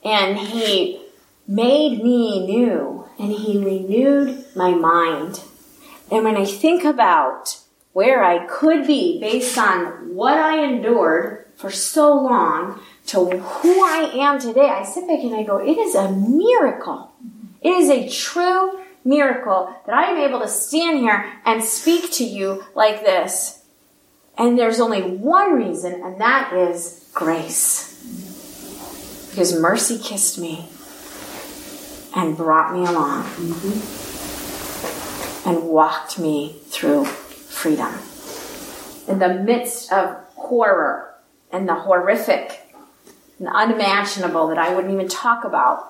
And 0.03 0.37
He 0.37 1.01
made 1.47 2.03
me 2.03 2.45
new 2.45 3.07
and 3.19 3.31
He 3.31 3.57
renewed 3.57 4.45
my 4.55 4.71
mind. 4.71 5.41
And 6.11 6.23
when 6.23 6.37
I 6.37 6.45
think 6.45 6.83
about 6.83 7.59
where 7.93 8.23
I 8.23 8.45
could 8.45 8.85
be 8.85 9.19
based 9.19 9.57
on 9.57 10.15
what 10.15 10.37
I 10.37 10.63
endured 10.63 11.47
for 11.55 11.71
so 11.71 12.13
long 12.13 12.79
to 13.07 13.25
who 13.25 13.83
I 13.83 14.11
am 14.13 14.39
today, 14.39 14.69
I 14.69 14.83
sit 14.83 15.07
back 15.07 15.19
and 15.19 15.35
I 15.35 15.43
go, 15.43 15.57
it 15.57 15.77
is 15.77 15.95
a 15.95 16.11
miracle. 16.11 17.11
It 17.61 17.71
is 17.71 17.89
a 17.89 18.07
true 18.09 18.79
miracle 19.03 19.73
that 19.85 19.95
I 19.95 20.11
am 20.11 20.17
able 20.17 20.41
to 20.41 20.47
stand 20.47 20.99
here 20.99 21.33
and 21.45 21.63
speak 21.63 22.11
to 22.13 22.23
you 22.23 22.63
like 22.75 23.03
this. 23.03 23.56
And 24.37 24.57
there's 24.57 24.79
only 24.79 25.01
one 25.01 25.53
reason, 25.53 26.01
and 26.03 26.21
that 26.21 26.53
is 26.53 27.09
grace. 27.13 27.93
Because 29.29 29.59
mercy 29.59 29.97
kissed 29.97 30.37
me 30.39 30.69
and 32.15 32.37
brought 32.37 32.73
me 32.73 32.85
along 32.85 33.23
mm-hmm. 33.23 33.79
and 35.49 35.63
walked 35.69 36.19
me 36.19 36.59
through 36.67 37.05
freedom. 37.05 37.93
In 39.07 39.19
the 39.19 39.33
midst 39.43 39.91
of 39.91 40.17
horror 40.35 41.15
and 41.51 41.67
the 41.67 41.75
horrific 41.75 42.73
and 43.39 43.47
unimaginable 43.47 44.47
that 44.47 44.57
I 44.57 44.73
wouldn't 44.73 44.93
even 44.93 45.07
talk 45.07 45.43
about 45.43 45.85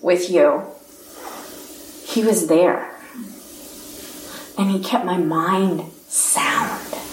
with 0.00 0.30
you, 0.30 0.62
he 2.04 2.22
was 2.22 2.46
there. 2.46 2.90
And 4.56 4.70
He 4.70 4.82
kept 4.82 5.04
my 5.04 5.16
mind 5.16 5.90
sound. 6.06 7.03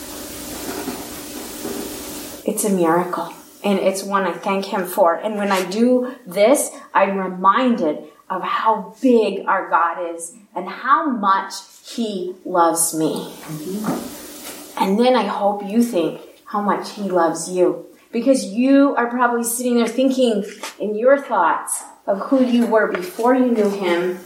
It's 2.45 2.63
a 2.63 2.69
miracle. 2.69 3.33
And 3.63 3.77
it's 3.77 4.03
one 4.03 4.23
I 4.23 4.33
thank 4.33 4.65
Him 4.65 4.85
for. 4.85 5.15
And 5.15 5.35
when 5.35 5.51
I 5.51 5.69
do 5.69 6.15
this, 6.25 6.71
I'm 6.93 7.17
reminded 7.17 8.03
of 8.29 8.41
how 8.41 8.95
big 9.01 9.45
our 9.45 9.69
God 9.69 10.15
is 10.15 10.33
and 10.55 10.67
how 10.67 11.09
much 11.09 11.53
He 11.85 12.35
loves 12.43 12.95
me. 12.95 13.33
Mm-hmm. 13.43 14.83
And 14.83 14.99
then 14.99 15.15
I 15.15 15.25
hope 15.25 15.63
you 15.63 15.83
think 15.83 16.21
how 16.45 16.61
much 16.61 16.91
He 16.93 17.03
loves 17.03 17.49
you. 17.49 17.85
Because 18.11 18.45
you 18.45 18.95
are 18.95 19.09
probably 19.09 19.43
sitting 19.43 19.75
there 19.75 19.87
thinking 19.87 20.43
in 20.79 20.95
your 20.95 21.21
thoughts 21.21 21.83
of 22.07 22.19
who 22.19 22.43
you 22.43 22.65
were 22.65 22.91
before 22.91 23.35
you 23.35 23.51
knew 23.51 23.69
Him 23.69 24.19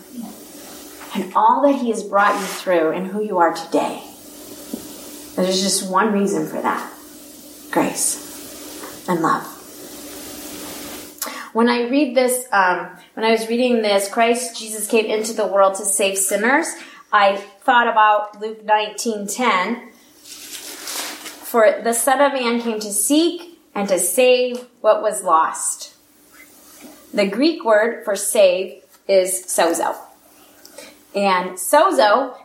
and 1.14 1.34
all 1.36 1.62
that 1.64 1.82
He 1.82 1.90
has 1.90 2.04
brought 2.04 2.40
you 2.40 2.46
through 2.46 2.92
and 2.92 3.08
who 3.08 3.22
you 3.22 3.38
are 3.38 3.54
today. 3.54 4.02
There's 5.36 5.62
just 5.62 5.90
one 5.92 6.14
reason 6.14 6.48
for 6.48 6.62
that 6.62 6.92
grace 7.76 9.06
and 9.10 9.22
love. 9.22 9.44
When 11.52 11.68
I 11.68 11.90
read 11.90 12.16
this, 12.16 12.48
um, 12.54 12.90
when 13.16 13.26
I 13.26 13.32
was 13.32 13.50
reading 13.50 13.82
this, 13.82 14.08
Christ 14.10 14.58
Jesus 14.58 14.88
came 14.88 15.06
into 15.06 15.34
the 15.34 15.46
world 15.46 15.76
to 15.76 15.86
save 15.86 16.18
sinners. 16.18 16.68
I 17.12 17.36
thought 17.36 17.90
about 17.90 18.40
Luke 18.40 18.64
19:10. 18.66 19.92
For 21.52 21.82
the 21.84 21.94
Son 21.94 22.22
of 22.22 22.32
Man 22.32 22.62
came 22.62 22.80
to 22.80 22.94
seek 22.94 23.60
and 23.76 23.90
to 23.90 24.00
save 24.00 24.68
what 24.80 25.02
was 25.02 25.24
lost. 25.24 25.96
The 27.14 27.28
Greek 27.28 27.66
word 27.66 28.06
for 28.06 28.16
save 28.16 28.84
is 29.06 29.46
sozo. 29.48 29.98
And 31.14 31.58
sozo 31.58 32.36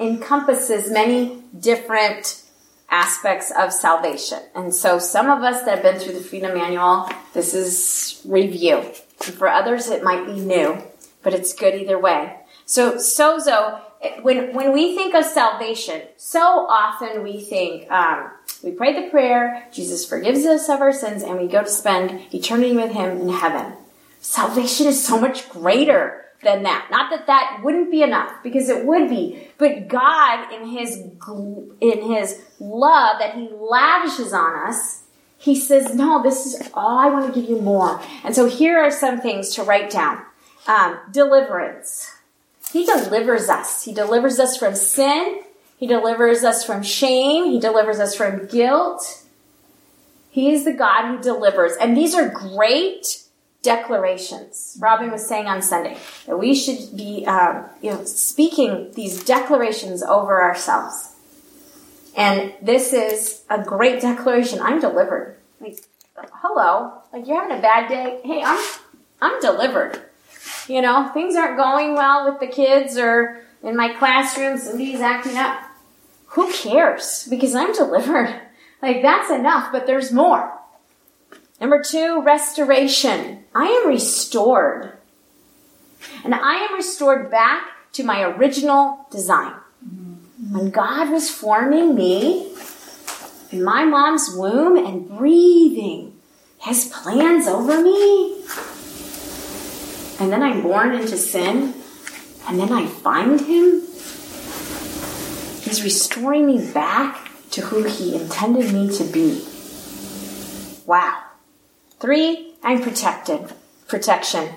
encompasses 0.00 0.90
many 0.90 1.42
different 1.58 2.43
aspects 2.90 3.52
of 3.58 3.72
salvation. 3.72 4.40
And 4.54 4.74
so 4.74 4.98
some 4.98 5.28
of 5.28 5.42
us 5.42 5.64
that 5.64 5.76
have 5.76 5.82
been 5.82 6.00
through 6.00 6.14
the 6.14 6.24
Freedom 6.24 6.56
Manual, 6.56 7.08
this 7.32 7.54
is 7.54 8.22
review. 8.24 8.78
And 9.26 9.34
for 9.34 9.48
others, 9.48 9.88
it 9.88 10.04
might 10.04 10.26
be 10.26 10.40
new, 10.40 10.82
but 11.22 11.34
it's 11.34 11.52
good 11.52 11.74
either 11.74 11.98
way. 11.98 12.36
So 12.66 12.94
sozo, 12.94 13.80
when, 14.22 14.54
when 14.54 14.72
we 14.72 14.94
think 14.94 15.14
of 15.14 15.24
salvation, 15.24 16.02
so 16.16 16.40
often 16.40 17.22
we 17.22 17.40
think, 17.40 17.90
um, 17.90 18.30
we 18.62 18.70
pray 18.70 19.04
the 19.04 19.10
prayer, 19.10 19.66
Jesus 19.72 20.06
forgives 20.06 20.46
us 20.46 20.68
of 20.68 20.80
our 20.80 20.92
sins, 20.92 21.22
and 21.22 21.38
we 21.38 21.48
go 21.48 21.62
to 21.62 21.68
spend 21.68 22.34
eternity 22.34 22.76
with 22.76 22.92
Him 22.92 23.20
in 23.20 23.28
heaven. 23.28 23.74
Salvation 24.20 24.86
is 24.86 25.04
so 25.04 25.20
much 25.20 25.48
greater 25.50 26.23
than 26.44 26.62
that. 26.62 26.88
Not 26.90 27.10
that 27.10 27.26
that 27.26 27.60
wouldn't 27.64 27.90
be 27.90 28.02
enough, 28.02 28.32
because 28.42 28.68
it 28.68 28.84
would 28.84 29.08
be. 29.08 29.48
But 29.58 29.88
God, 29.88 30.52
in 30.52 30.68
His 30.68 30.98
in 31.80 32.02
His 32.02 32.42
love 32.60 33.18
that 33.18 33.34
He 33.34 33.48
lavishes 33.50 34.32
on 34.32 34.68
us, 34.68 35.02
He 35.38 35.56
says, 35.56 35.94
"No, 35.94 36.22
this 36.22 36.46
is 36.46 36.70
all 36.74 36.98
I 36.98 37.08
want 37.08 37.32
to 37.32 37.40
give 37.40 37.48
you 37.48 37.60
more." 37.60 38.00
And 38.22 38.34
so 38.34 38.46
here 38.46 38.78
are 38.78 38.90
some 38.90 39.20
things 39.20 39.54
to 39.54 39.62
write 39.62 39.90
down: 39.90 40.22
um, 40.66 40.98
deliverance. 41.10 42.10
He 42.72 42.84
delivers 42.84 43.48
us. 43.48 43.84
He 43.84 43.92
delivers 43.94 44.38
us 44.38 44.56
from 44.56 44.74
sin. 44.74 45.40
He 45.76 45.86
delivers 45.86 46.44
us 46.44 46.64
from 46.64 46.82
shame. 46.82 47.46
He 47.46 47.60
delivers 47.60 48.00
us 48.00 48.14
from 48.14 48.46
guilt. 48.46 49.22
He 50.30 50.52
is 50.52 50.64
the 50.64 50.72
God 50.72 51.08
who 51.08 51.22
delivers. 51.22 51.72
And 51.80 51.96
these 51.96 52.14
are 52.14 52.28
great 52.28 53.23
declarations. 53.64 54.78
Robin 54.80 55.10
was 55.10 55.26
saying 55.26 55.46
on 55.46 55.62
Sunday 55.62 55.96
that 56.26 56.38
we 56.38 56.54
should 56.54 56.96
be, 56.96 57.26
um, 57.26 57.64
you 57.82 57.90
know, 57.90 58.04
speaking 58.04 58.92
these 58.94 59.24
declarations 59.24 60.02
over 60.02 60.40
ourselves. 60.40 61.14
And 62.16 62.54
this 62.62 62.92
is 62.92 63.42
a 63.50 63.60
great 63.60 64.00
declaration. 64.00 64.60
I'm 64.60 64.80
delivered. 64.80 65.36
Like, 65.60 65.80
hello, 66.34 67.02
like 67.12 67.26
you're 67.26 67.40
having 67.40 67.58
a 67.58 67.60
bad 67.60 67.88
day. 67.88 68.20
Hey, 68.22 68.42
I'm, 68.44 68.64
I'm 69.20 69.40
delivered. 69.40 70.00
You 70.68 70.80
know, 70.80 71.10
things 71.12 71.34
aren't 71.34 71.56
going 71.56 71.94
well 71.94 72.30
with 72.30 72.38
the 72.38 72.46
kids 72.46 72.96
or 72.96 73.40
in 73.64 73.76
my 73.76 73.94
classroom, 73.94 74.58
somebody's 74.58 75.00
acting 75.00 75.36
up. 75.36 75.58
Who 76.28 76.52
cares? 76.52 77.26
Because 77.28 77.54
I'm 77.54 77.72
delivered. 77.72 78.40
Like 78.82 79.00
that's 79.00 79.30
enough, 79.30 79.72
but 79.72 79.86
there's 79.86 80.12
more. 80.12 80.53
Number 81.60 81.82
two, 81.82 82.22
restoration. 82.22 83.44
I 83.54 83.66
am 83.66 83.88
restored. 83.88 84.98
And 86.24 86.34
I 86.34 86.56
am 86.56 86.74
restored 86.74 87.30
back 87.30 87.62
to 87.92 88.02
my 88.02 88.22
original 88.22 89.06
design. 89.10 89.54
When 90.50 90.70
God 90.70 91.10
was 91.10 91.30
forming 91.30 91.94
me 91.94 92.52
in 93.50 93.62
my 93.62 93.84
mom's 93.84 94.34
womb 94.34 94.76
and 94.76 95.08
breathing 95.08 96.14
his 96.64 96.86
plans 96.86 97.46
over 97.46 97.82
me. 97.82 98.42
And 100.18 100.32
then 100.32 100.42
I'm 100.42 100.62
born 100.62 100.94
into 100.94 101.16
sin, 101.16 101.74
and 102.48 102.58
then 102.58 102.72
I 102.72 102.86
find 102.86 103.40
him. 103.40 103.80
He's 105.62 105.82
restoring 105.82 106.46
me 106.46 106.72
back 106.72 107.30
to 107.50 107.60
who 107.60 107.84
he 107.84 108.14
intended 108.14 108.72
me 108.72 108.96
to 108.96 109.04
be. 109.04 109.44
Wow. 110.86 111.22
Three, 112.04 112.52
I'm 112.62 112.82
protected. 112.82 113.50
Protection. 113.88 114.50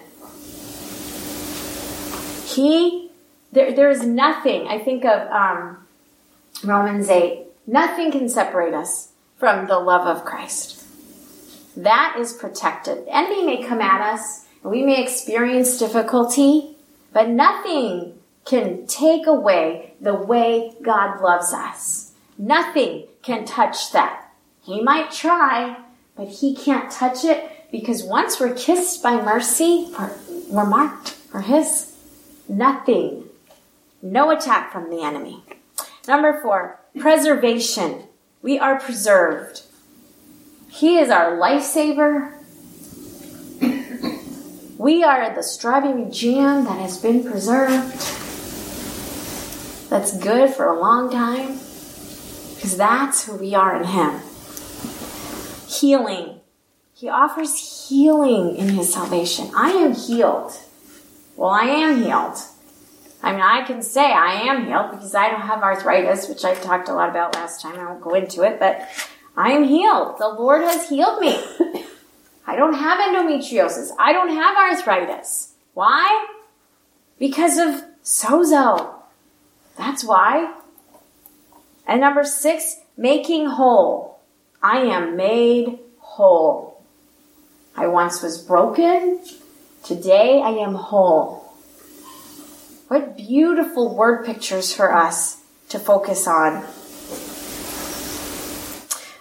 He 2.45 3.09
there, 3.53 3.71
there 3.71 3.89
is 3.89 4.05
nothing. 4.05 4.67
I 4.67 4.79
think 4.79 5.05
of 5.05 5.31
um, 5.31 5.87
Romans 6.61 7.07
8. 7.07 7.45
Nothing 7.65 8.11
can 8.11 8.27
separate 8.27 8.73
us 8.73 9.13
from 9.37 9.67
the 9.67 9.79
love 9.79 10.05
of 10.07 10.25
Christ. 10.25 10.83
That 11.77 12.17
is 12.19 12.33
protected. 12.33 13.05
The 13.05 13.15
enemy 13.15 13.45
may 13.45 13.63
come 13.63 13.79
at 13.79 14.01
us, 14.01 14.45
and 14.61 14.69
we 14.69 14.83
may 14.83 15.01
experience 15.01 15.79
difficulty, 15.79 16.75
but 17.13 17.29
nothing 17.29 18.19
can 18.43 18.85
take 18.87 19.25
away 19.25 19.93
the 20.01 20.15
way 20.15 20.73
God 20.81 21.21
loves 21.21 21.53
us. 21.53 22.11
Nothing 22.37 23.07
can 23.21 23.45
touch 23.45 23.93
that. 23.93 24.33
He 24.63 24.81
might 24.81 25.11
try, 25.11 25.77
but 26.17 26.27
he 26.27 26.55
can't 26.55 26.91
touch 26.91 27.23
it 27.23 27.69
because 27.71 28.03
once 28.03 28.39
we're 28.39 28.55
kissed 28.55 29.03
by 29.03 29.21
mercy, 29.21 29.93
we're 30.49 30.65
marked 30.65 31.09
for 31.11 31.41
his. 31.41 31.93
Nothing. 32.49 33.25
No 34.01 34.31
attack 34.31 34.71
from 34.71 34.89
the 34.89 35.03
enemy. 35.03 35.43
Number 36.07 36.41
four, 36.41 36.79
preservation. 36.97 38.03
We 38.41 38.57
are 38.57 38.79
preserved. 38.79 39.63
He 40.69 40.97
is 40.97 41.09
our 41.09 41.31
lifesaver. 41.37 42.33
We 44.77 45.03
are 45.03 45.33
the 45.33 45.41
strawberry 45.43 46.09
jam 46.11 46.65
that 46.65 46.79
has 46.79 46.97
been 46.97 47.23
preserved. 47.23 47.95
That's 49.89 50.15
good 50.17 50.53
for 50.53 50.65
a 50.65 50.79
long 50.79 51.11
time. 51.11 51.59
Because 52.55 52.77
that's 52.77 53.25
who 53.25 53.35
we 53.35 53.55
are 53.55 53.75
in 53.75 53.85
Him. 53.85 54.21
Healing. 55.67 56.39
He 56.93 57.09
offers 57.09 57.87
healing 57.87 58.55
in 58.55 58.69
His 58.69 58.93
salvation. 58.93 59.51
I 59.55 59.71
am 59.71 59.93
healed. 59.93 60.53
Well, 61.35 61.51
I 61.51 61.65
am 61.65 62.01
healed. 62.01 62.37
I 63.21 63.31
mean, 63.31 63.41
I 63.41 63.63
can 63.65 63.81
say 63.81 64.11
I 64.11 64.33
am 64.43 64.65
healed 64.65 64.91
because 64.91 65.13
I 65.13 65.29
don't 65.29 65.41
have 65.41 65.61
arthritis, 65.61 66.29
which 66.29 66.45
I 66.45 66.55
talked 66.55 66.89
a 66.89 66.93
lot 66.93 67.09
about 67.09 67.35
last 67.35 67.61
time. 67.61 67.79
I 67.79 67.85
won't 67.85 68.01
go 68.01 68.13
into 68.13 68.43
it, 68.43 68.59
but 68.59 68.87
I 69.35 69.51
am 69.51 69.63
healed. 69.63 70.17
The 70.17 70.29
Lord 70.29 70.61
has 70.61 70.89
healed 70.89 71.19
me. 71.19 71.35
I 72.47 72.55
don't 72.55 72.75
have 72.75 72.99
endometriosis. 72.99 73.89
I 73.99 74.13
don't 74.13 74.29
have 74.29 74.55
arthritis. 74.55 75.53
Why? 75.73 76.27
Because 77.19 77.57
of 77.57 77.83
sozo. 78.03 78.95
That's 79.77 80.03
why. 80.03 80.55
And 81.85 82.01
number 82.01 82.23
six, 82.23 82.77
making 82.95 83.47
whole. 83.47 84.16
I 84.61 84.79
am 84.79 85.15
made 85.15 85.79
whole. 85.99 86.83
I 87.75 87.87
once 87.87 88.21
was 88.23 88.41
broken. 88.41 89.21
Today 89.83 90.41
I 90.43 90.49
am 90.49 90.73
whole. 90.73 91.53
What 92.87 93.17
beautiful 93.17 93.95
word 93.95 94.25
pictures 94.25 94.73
for 94.73 94.95
us 94.95 95.43
to 95.69 95.77
focus 95.77 96.27
on. 96.27 96.65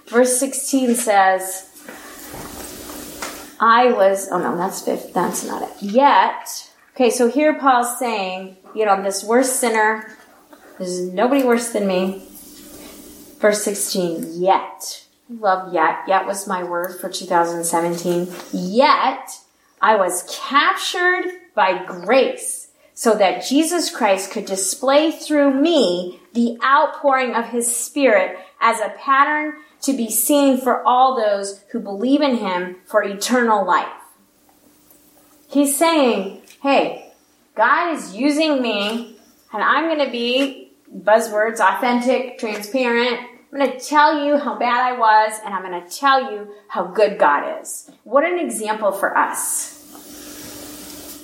Verse 0.06 0.38
16 0.38 0.94
says, 0.94 1.68
I 3.58 3.92
was, 3.92 4.28
oh 4.30 4.38
no, 4.38 4.56
that's 4.56 4.82
fifth, 4.82 5.12
that's 5.12 5.44
not 5.44 5.62
it. 5.62 5.82
Yet, 5.82 6.70
okay, 6.94 7.10
so 7.10 7.28
here 7.28 7.58
Paul's 7.58 7.98
saying, 7.98 8.56
you 8.74 8.84
know, 8.84 8.92
I'm 8.92 9.02
this 9.02 9.24
worst 9.24 9.58
sinner, 9.58 10.16
there's 10.78 11.00
nobody 11.12 11.42
worse 11.42 11.70
than 11.70 11.86
me. 11.86 12.22
Verse 13.38 13.62
16, 13.64 14.40
yet. 14.40 15.05
Love 15.28 15.72
yet. 15.72 16.00
Yet 16.06 16.26
was 16.26 16.46
my 16.46 16.62
word 16.62 17.00
for 17.00 17.08
2017. 17.08 18.28
Yet, 18.52 19.40
I 19.80 19.96
was 19.96 20.22
captured 20.40 21.24
by 21.54 21.84
grace 21.84 22.68
so 22.94 23.14
that 23.16 23.44
Jesus 23.44 23.90
Christ 23.90 24.30
could 24.30 24.46
display 24.46 25.10
through 25.10 25.60
me 25.60 26.20
the 26.32 26.58
outpouring 26.64 27.34
of 27.34 27.46
his 27.46 27.74
spirit 27.74 28.38
as 28.60 28.80
a 28.80 28.94
pattern 28.98 29.54
to 29.82 29.92
be 29.92 30.10
seen 30.10 30.58
for 30.58 30.82
all 30.86 31.16
those 31.16 31.62
who 31.72 31.80
believe 31.80 32.22
in 32.22 32.36
him 32.36 32.76
for 32.86 33.02
eternal 33.02 33.66
life. 33.66 33.88
He's 35.48 35.76
saying, 35.76 36.42
hey, 36.62 37.12
God 37.54 37.94
is 37.94 38.14
using 38.14 38.62
me 38.62 39.18
and 39.52 39.62
I'm 39.62 39.84
going 39.84 40.04
to 40.04 40.12
be 40.12 40.72
buzzwords, 40.94 41.60
authentic, 41.60 42.38
transparent. 42.38 43.20
I'm 43.52 43.58
going 43.58 43.70
to 43.70 43.78
tell 43.78 44.24
you 44.24 44.38
how 44.38 44.58
bad 44.58 44.80
I 44.80 44.98
was 44.98 45.40
and 45.44 45.54
I'm 45.54 45.62
going 45.62 45.82
to 45.82 45.88
tell 45.88 46.32
you 46.32 46.52
how 46.68 46.84
good 46.84 47.18
God 47.18 47.60
is. 47.60 47.90
What 48.04 48.24
an 48.24 48.38
example 48.38 48.92
for 48.92 49.16
us. 49.16 49.74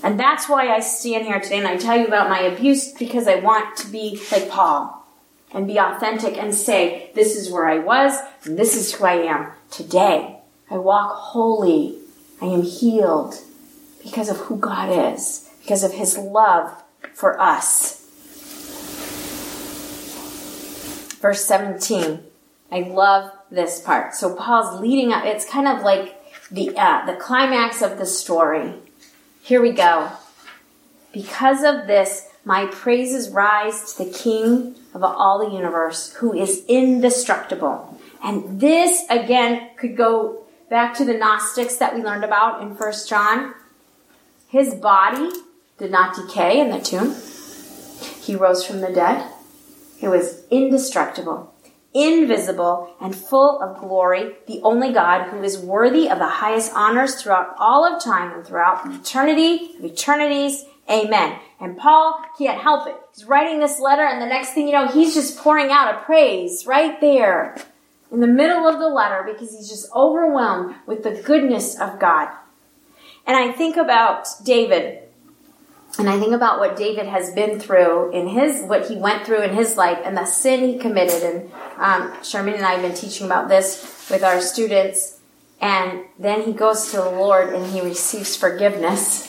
And 0.05 0.19
that's 0.19 0.49
why 0.49 0.69
I 0.69 0.81
stand 0.81 1.27
here 1.27 1.41
today 1.41 1.59
and 1.59 1.67
I 1.67 1.77
tell 1.77 1.97
you 1.97 2.07
about 2.07 2.29
my 2.29 2.41
abuse 2.41 2.93
because 2.93 3.27
I 3.27 3.37
want 3.37 3.77
to 3.79 3.89
be 3.89 4.21
like 4.31 4.49
Paul 4.49 5.07
and 5.53 5.67
be 5.67 5.79
authentic 5.79 6.39
and 6.39 6.55
say, 6.55 7.11
this 7.15 7.37
is 7.37 7.51
where 7.51 7.67
I 7.67 7.79
was 7.79 8.19
and 8.45 8.59
this 8.59 8.77
is 8.77 8.95
who 8.95 9.05
I 9.05 9.15
am 9.15 9.53
today. 9.71 10.39
I 10.71 10.79
walk 10.79 11.15
holy. 11.15 11.99
I 12.41 12.47
am 12.47 12.63
healed 12.63 13.35
because 14.03 14.29
of 14.29 14.37
who 14.39 14.57
God 14.57 15.15
is, 15.15 15.49
because 15.61 15.85
of 15.85 15.93
his 15.93 16.17
love 16.19 16.83
for 17.15 17.39
us. 17.41 18.02
Verse 21.23 21.45
17. 21.45 22.21
I 22.73 22.81
love 22.81 23.31
this 23.49 23.81
part. 23.81 24.15
So 24.15 24.35
Paul's 24.35 24.81
leading 24.81 25.13
up. 25.13 25.25
It's 25.25 25.49
kind 25.49 25.69
of 25.69 25.83
like 25.83 26.19
the 26.51 26.77
uh, 26.77 27.07
the 27.07 27.15
climax 27.15 27.81
of 27.81 27.97
the 27.97 28.07
story. 28.07 28.75
Here 29.41 29.63
we 29.63 29.71
go. 29.71 30.11
Because 31.13 31.63
of 31.63 31.87
this, 31.87 32.29
my 32.45 32.67
praises 32.67 33.31
rise 33.31 33.95
to 33.95 34.05
the 34.05 34.11
King 34.11 34.75
of 34.95 35.05
all 35.05 35.39
the 35.39 35.55
universe, 35.55 36.13
who 36.15 36.35
is 36.35 36.65
indestructible. 36.67 38.01
And 38.25 38.61
this, 38.61 39.05
again, 39.09 39.71
could 39.77 39.97
go 39.97 40.45
back 40.71 40.95
to 40.97 41.05
the 41.05 41.15
Gnostics 41.15 41.77
that 41.77 41.95
we 41.95 42.03
learned 42.03 42.25
about 42.25 42.63
in 42.63 42.75
First 42.75 43.09
John. 43.09 43.55
His 44.49 44.75
body 44.75 45.31
did 45.79 45.91
not 45.91 46.17
decay 46.17 46.61
in 46.61 46.71
the 46.71 46.81
tomb. 46.81 47.15
He 48.23 48.35
rose 48.35 48.65
from 48.65 48.81
the 48.81 48.93
dead. 48.93 49.32
He 50.03 50.09
was 50.09 50.45
indestructible 50.51 51.55
invisible 51.95 52.95
and 53.01 53.15
full 53.15 53.61
of 53.61 53.79
glory, 53.79 54.35
the 54.47 54.61
only 54.63 54.93
God 54.93 55.29
who 55.29 55.43
is 55.43 55.59
worthy 55.59 56.09
of 56.09 56.19
the 56.19 56.29
highest 56.29 56.73
honors 56.75 57.21
throughout 57.21 57.55
all 57.59 57.85
of 57.85 58.03
time 58.03 58.33
and 58.33 58.47
throughout 58.47 58.87
eternity 58.87 59.77
of 59.79 59.85
eternities. 59.85 60.65
Amen. 60.91 61.39
And 61.61 61.77
Paul 61.77 62.25
can't 62.39 62.61
help 62.61 62.89
it. 62.89 62.97
He's 63.15 63.27
writing 63.27 63.61
this 63.61 63.79
letter 63.79 64.03
and 64.03 64.21
the 64.21 64.27
next 64.27 64.55
thing 64.55 64.67
you 64.67 64.73
know, 64.73 64.89
he's 64.89 65.15
just 65.15 65.39
pouring 65.39 65.71
out 65.71 65.95
a 65.95 65.99
praise 65.99 66.67
right 66.67 67.01
there 67.01 67.57
in 68.11 68.21
the 68.21 68.27
middle 68.27 68.67
of 68.67 68.79
the 68.79 68.89
letter 68.89 69.23
because 69.31 69.55
he's 69.55 69.69
just 69.69 69.91
overwhelmed 69.95 70.75
with 70.87 71.03
the 71.03 71.23
goodness 71.23 71.79
of 71.79 72.01
God. 72.01 72.29
And 73.27 73.37
I 73.37 73.53
think 73.53 73.77
about 73.77 74.27
David 74.45 75.02
and 75.99 76.09
I 76.09 76.19
think 76.19 76.33
about 76.33 76.59
what 76.59 76.77
David 76.77 77.07
has 77.07 77.33
been 77.33 77.61
through 77.61 78.13
in 78.13 78.27
his, 78.29 78.63
what 78.63 78.89
he 78.89 78.97
went 78.97 79.27
through 79.27 79.43
in 79.43 79.55
his 79.55 79.77
life 79.77 79.99
and 80.05 80.17
the 80.17 80.25
sin 80.25 80.69
he 80.69 80.79
committed. 80.79 81.23
And 81.23 81.53
um, 81.77 82.25
Sherman 82.25 82.55
and 82.55 82.65
I 82.65 82.73
have 82.73 82.83
been 82.83 82.95
teaching 82.95 83.27
about 83.27 83.49
this 83.49 84.09
with 84.11 84.23
our 84.23 84.41
students. 84.41 85.21
And 85.61 86.05
then 86.19 86.43
he 86.43 86.53
goes 86.53 86.91
to 86.91 86.97
the 86.97 87.11
Lord 87.11 87.53
and 87.53 87.67
he 87.67 87.83
receives 87.83 88.37
forgiveness. 88.37 89.29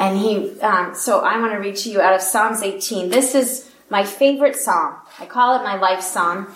And 0.00 0.18
he, 0.18 0.58
um, 0.60 0.94
so 0.94 1.20
I 1.20 1.38
want 1.38 1.52
to 1.52 1.58
read 1.58 1.76
to 1.76 1.90
you 1.90 2.00
out 2.00 2.14
of 2.14 2.22
Psalms 2.22 2.62
18. 2.62 3.10
This 3.10 3.34
is 3.34 3.70
my 3.90 4.02
favorite 4.02 4.56
psalm. 4.56 4.96
I 5.20 5.26
call 5.26 5.60
it 5.60 5.62
my 5.62 5.76
life 5.76 6.00
psalm. 6.00 6.48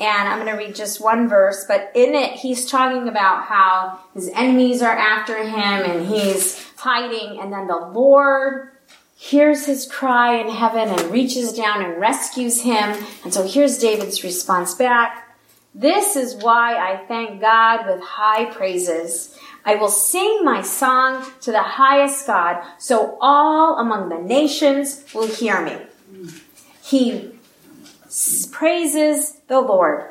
And 0.00 0.28
I'm 0.28 0.38
going 0.38 0.50
to 0.50 0.64
read 0.64 0.74
just 0.74 0.98
one 0.98 1.28
verse, 1.28 1.66
but 1.68 1.92
in 1.94 2.14
it, 2.14 2.32
he's 2.32 2.64
talking 2.64 3.06
about 3.06 3.44
how 3.44 4.00
his 4.14 4.30
enemies 4.30 4.80
are 4.80 4.96
after 4.96 5.36
him 5.36 5.54
and 5.54 6.06
he's 6.06 6.69
hiding. 6.80 7.40
And 7.40 7.52
then 7.52 7.66
the 7.66 7.76
Lord 7.76 8.72
hears 9.16 9.66
his 9.66 9.86
cry 9.86 10.34
in 10.36 10.48
heaven 10.48 10.88
and 10.88 11.10
reaches 11.10 11.52
down 11.52 11.82
and 11.84 12.00
rescues 12.00 12.62
him. 12.62 12.96
And 13.22 13.32
so 13.32 13.46
here's 13.46 13.78
David's 13.78 14.24
response 14.24 14.74
back. 14.74 15.36
This 15.74 16.16
is 16.16 16.34
why 16.36 16.74
I 16.74 17.04
thank 17.06 17.40
God 17.40 17.86
with 17.86 18.00
high 18.00 18.46
praises. 18.46 19.38
I 19.64 19.76
will 19.76 19.88
sing 19.88 20.40
my 20.42 20.62
song 20.62 21.24
to 21.42 21.52
the 21.52 21.62
highest 21.62 22.26
God, 22.26 22.64
so 22.78 23.18
all 23.20 23.78
among 23.78 24.08
the 24.08 24.18
nations 24.18 25.04
will 25.14 25.28
hear 25.28 25.60
me. 25.60 25.76
He 26.82 27.30
praises 28.50 29.34
the 29.46 29.60
Lord. 29.60 30.06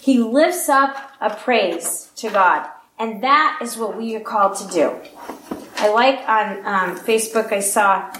He 0.00 0.18
lifts 0.18 0.68
up 0.68 1.12
a 1.20 1.30
praise 1.30 2.10
to 2.16 2.30
God. 2.30 2.68
And 3.02 3.22
that 3.24 3.58
is 3.60 3.76
what 3.76 3.96
we 3.96 4.14
are 4.14 4.20
called 4.20 4.56
to 4.58 4.68
do. 4.68 4.96
I 5.76 5.88
like 5.90 6.20
on 6.28 6.58
um, 6.64 6.98
Facebook, 7.00 7.52
I 7.52 7.58
saw 7.58 8.16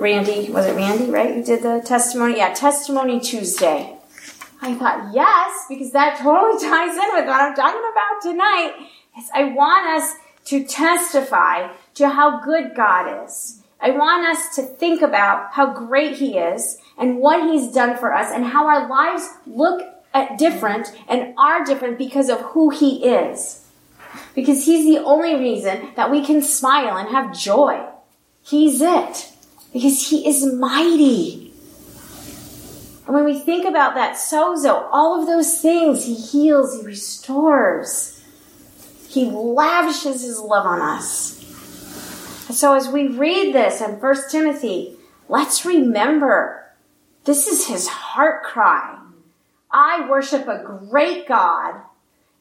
Randy, 0.00 0.50
was 0.50 0.64
it 0.64 0.74
Randy, 0.74 1.10
right? 1.10 1.34
Who 1.34 1.44
did 1.44 1.62
the 1.62 1.82
testimony? 1.84 2.38
Yeah, 2.38 2.54
Testimony 2.54 3.20
Tuesday. 3.20 3.94
I 4.62 4.74
thought, 4.74 5.12
yes, 5.12 5.66
because 5.68 5.92
that 5.92 6.18
totally 6.18 6.58
ties 6.68 6.96
in 6.96 7.10
with 7.12 7.26
what 7.26 7.42
I'm 7.42 7.54
talking 7.54 7.82
about 7.92 8.22
tonight. 8.22 8.88
Is 9.18 9.28
I 9.34 9.44
want 9.44 9.86
us 9.86 10.14
to 10.46 10.64
testify 10.64 11.68
to 11.96 12.08
how 12.08 12.40
good 12.40 12.74
God 12.74 13.24
is 13.26 13.62
I 13.84 13.90
want 13.90 14.24
us 14.24 14.54
to 14.56 14.62
think 14.62 15.02
about 15.02 15.52
how 15.52 15.74
great 15.74 16.16
He 16.16 16.38
is 16.38 16.78
and 16.96 17.18
what 17.18 17.50
He's 17.50 17.70
done 17.70 17.98
for 17.98 18.14
us 18.14 18.32
and 18.32 18.42
how 18.46 18.66
our 18.66 18.88
lives 18.88 19.28
look 19.46 19.82
different 20.38 20.90
and 21.06 21.34
are 21.36 21.66
different 21.66 21.98
because 21.98 22.30
of 22.30 22.40
who 22.40 22.70
He 22.70 23.04
is. 23.04 23.63
Because 24.34 24.64
He's 24.64 24.84
the 24.84 25.02
only 25.02 25.34
reason 25.34 25.90
that 25.96 26.10
we 26.10 26.24
can 26.24 26.42
smile 26.42 26.96
and 26.96 27.08
have 27.08 27.38
joy. 27.38 27.84
He's 28.42 28.80
it. 28.80 29.32
Because 29.72 30.08
He 30.08 30.28
is 30.28 30.44
mighty. 30.52 31.52
And 33.06 33.14
when 33.14 33.24
we 33.24 33.38
think 33.38 33.66
about 33.66 33.94
that 33.94 34.16
sozo, 34.16 34.88
all 34.90 35.20
of 35.20 35.26
those 35.26 35.60
things, 35.60 36.06
He 36.06 36.14
heals, 36.14 36.80
He 36.80 36.86
restores. 36.86 38.22
He 39.08 39.26
lavishes 39.26 40.22
His 40.22 40.40
love 40.40 40.66
on 40.66 40.80
us. 40.80 41.38
And 42.48 42.56
So 42.56 42.74
as 42.74 42.88
we 42.88 43.08
read 43.08 43.54
this 43.54 43.80
in 43.80 44.00
1 44.00 44.16
Timothy, 44.30 44.96
let's 45.28 45.64
remember 45.64 46.72
this 47.24 47.46
is 47.46 47.66
His 47.66 47.88
heart 47.88 48.44
cry. 48.44 48.98
I 49.70 50.08
worship 50.08 50.46
a 50.46 50.62
great 50.88 51.26
God, 51.26 51.82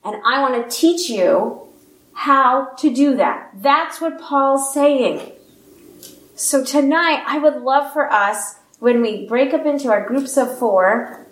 and 0.05 0.21
I 0.25 0.41
want 0.41 0.69
to 0.69 0.75
teach 0.75 1.09
you 1.09 1.67
how 2.13 2.65
to 2.77 2.93
do 2.93 3.15
that. 3.17 3.51
That's 3.55 3.99
what 3.99 4.19
Paul's 4.19 4.73
saying. 4.73 5.31
So 6.35 6.63
tonight, 6.63 7.23
I 7.27 7.37
would 7.39 7.61
love 7.61 7.93
for 7.93 8.11
us 8.11 8.55
when 8.79 9.01
we 9.01 9.25
break 9.27 9.53
up 9.53 9.65
into 9.65 9.89
our 9.89 10.05
groups 10.05 10.35
of 10.37 10.57
four, 10.59 11.25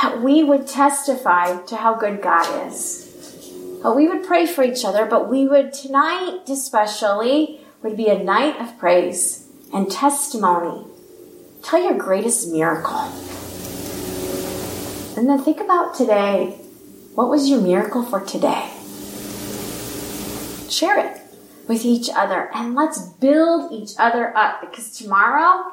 that 0.00 0.22
we 0.22 0.44
would 0.44 0.66
testify 0.66 1.56
to 1.62 1.76
how 1.76 1.94
good 1.94 2.22
God 2.22 2.68
is. 2.68 3.04
But 3.82 3.96
we 3.96 4.06
would 4.08 4.24
pray 4.24 4.46
for 4.46 4.62
each 4.62 4.84
other, 4.84 5.06
but 5.06 5.28
we 5.28 5.48
would 5.48 5.72
tonight, 5.72 6.42
especially, 6.48 7.60
would 7.82 7.96
be 7.96 8.08
a 8.08 8.22
night 8.22 8.60
of 8.60 8.78
praise 8.78 9.48
and 9.72 9.90
testimony. 9.90 10.86
Tell 11.62 11.82
your 11.82 11.94
greatest 11.94 12.48
miracle. 12.48 13.12
And 15.16 15.28
then 15.28 15.42
think 15.42 15.60
about 15.60 15.94
today. 15.94 16.60
What 17.18 17.30
was 17.30 17.50
your 17.50 17.60
miracle 17.60 18.04
for 18.04 18.20
today? 18.20 18.70
Share 20.70 21.00
it 21.00 21.20
with 21.66 21.84
each 21.84 22.08
other 22.14 22.48
and 22.54 22.76
let's 22.76 23.00
build 23.00 23.72
each 23.72 23.96
other 23.98 24.32
up 24.36 24.60
because 24.60 24.96
tomorrow 24.96 25.68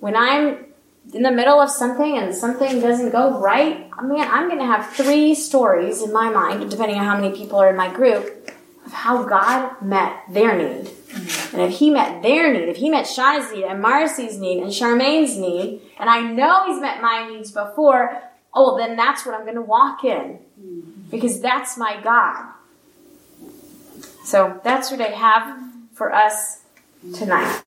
when 0.00 0.14
I'm 0.14 0.66
in 1.14 1.22
the 1.22 1.30
middle 1.30 1.58
of 1.58 1.70
something 1.70 2.18
and 2.18 2.34
something 2.34 2.78
doesn't 2.78 3.08
go 3.08 3.40
right, 3.40 3.88
I 3.96 4.02
mean, 4.02 4.20
I'm 4.20 4.48
going 4.48 4.60
to 4.60 4.66
have 4.66 4.90
three 4.90 5.34
stories 5.34 6.02
in 6.02 6.12
my 6.12 6.28
mind, 6.28 6.70
depending 6.70 6.98
on 6.98 7.06
how 7.06 7.18
many 7.18 7.34
people 7.34 7.58
are 7.58 7.70
in 7.70 7.76
my 7.76 7.90
group, 7.90 8.52
of 8.84 8.92
how 8.92 9.22
God 9.22 9.80
met 9.80 10.24
their 10.28 10.54
need. 10.58 10.88
Mm-hmm. 10.88 11.56
And 11.56 11.72
if 11.72 11.78
He 11.78 11.88
met 11.88 12.20
their 12.20 12.52
need, 12.52 12.68
if 12.68 12.76
He 12.76 12.90
met 12.90 13.06
Shauna's 13.06 13.50
need 13.50 13.64
and 13.64 13.80
Marcy's 13.80 14.36
need 14.36 14.62
and 14.62 14.74
Charmaine's 14.74 15.38
need, 15.38 15.80
and 15.98 16.10
I 16.10 16.20
know 16.20 16.66
He's 16.66 16.82
met 16.82 17.00
my 17.00 17.26
needs 17.30 17.50
before, 17.50 18.28
oh, 18.54 18.76
then 18.76 18.96
that's 18.96 19.24
what 19.24 19.34
I'm 19.34 19.42
going 19.42 19.54
to 19.54 19.62
walk 19.62 20.04
in. 20.04 20.38
Mm-hmm. 20.60 20.90
Because 21.10 21.40
that's 21.40 21.76
my 21.76 22.00
God. 22.02 22.52
So 24.24 24.60
that's 24.62 24.90
what 24.90 25.00
I 25.00 25.08
have 25.08 25.58
for 25.94 26.12
us 26.14 26.60
tonight. 27.14 27.56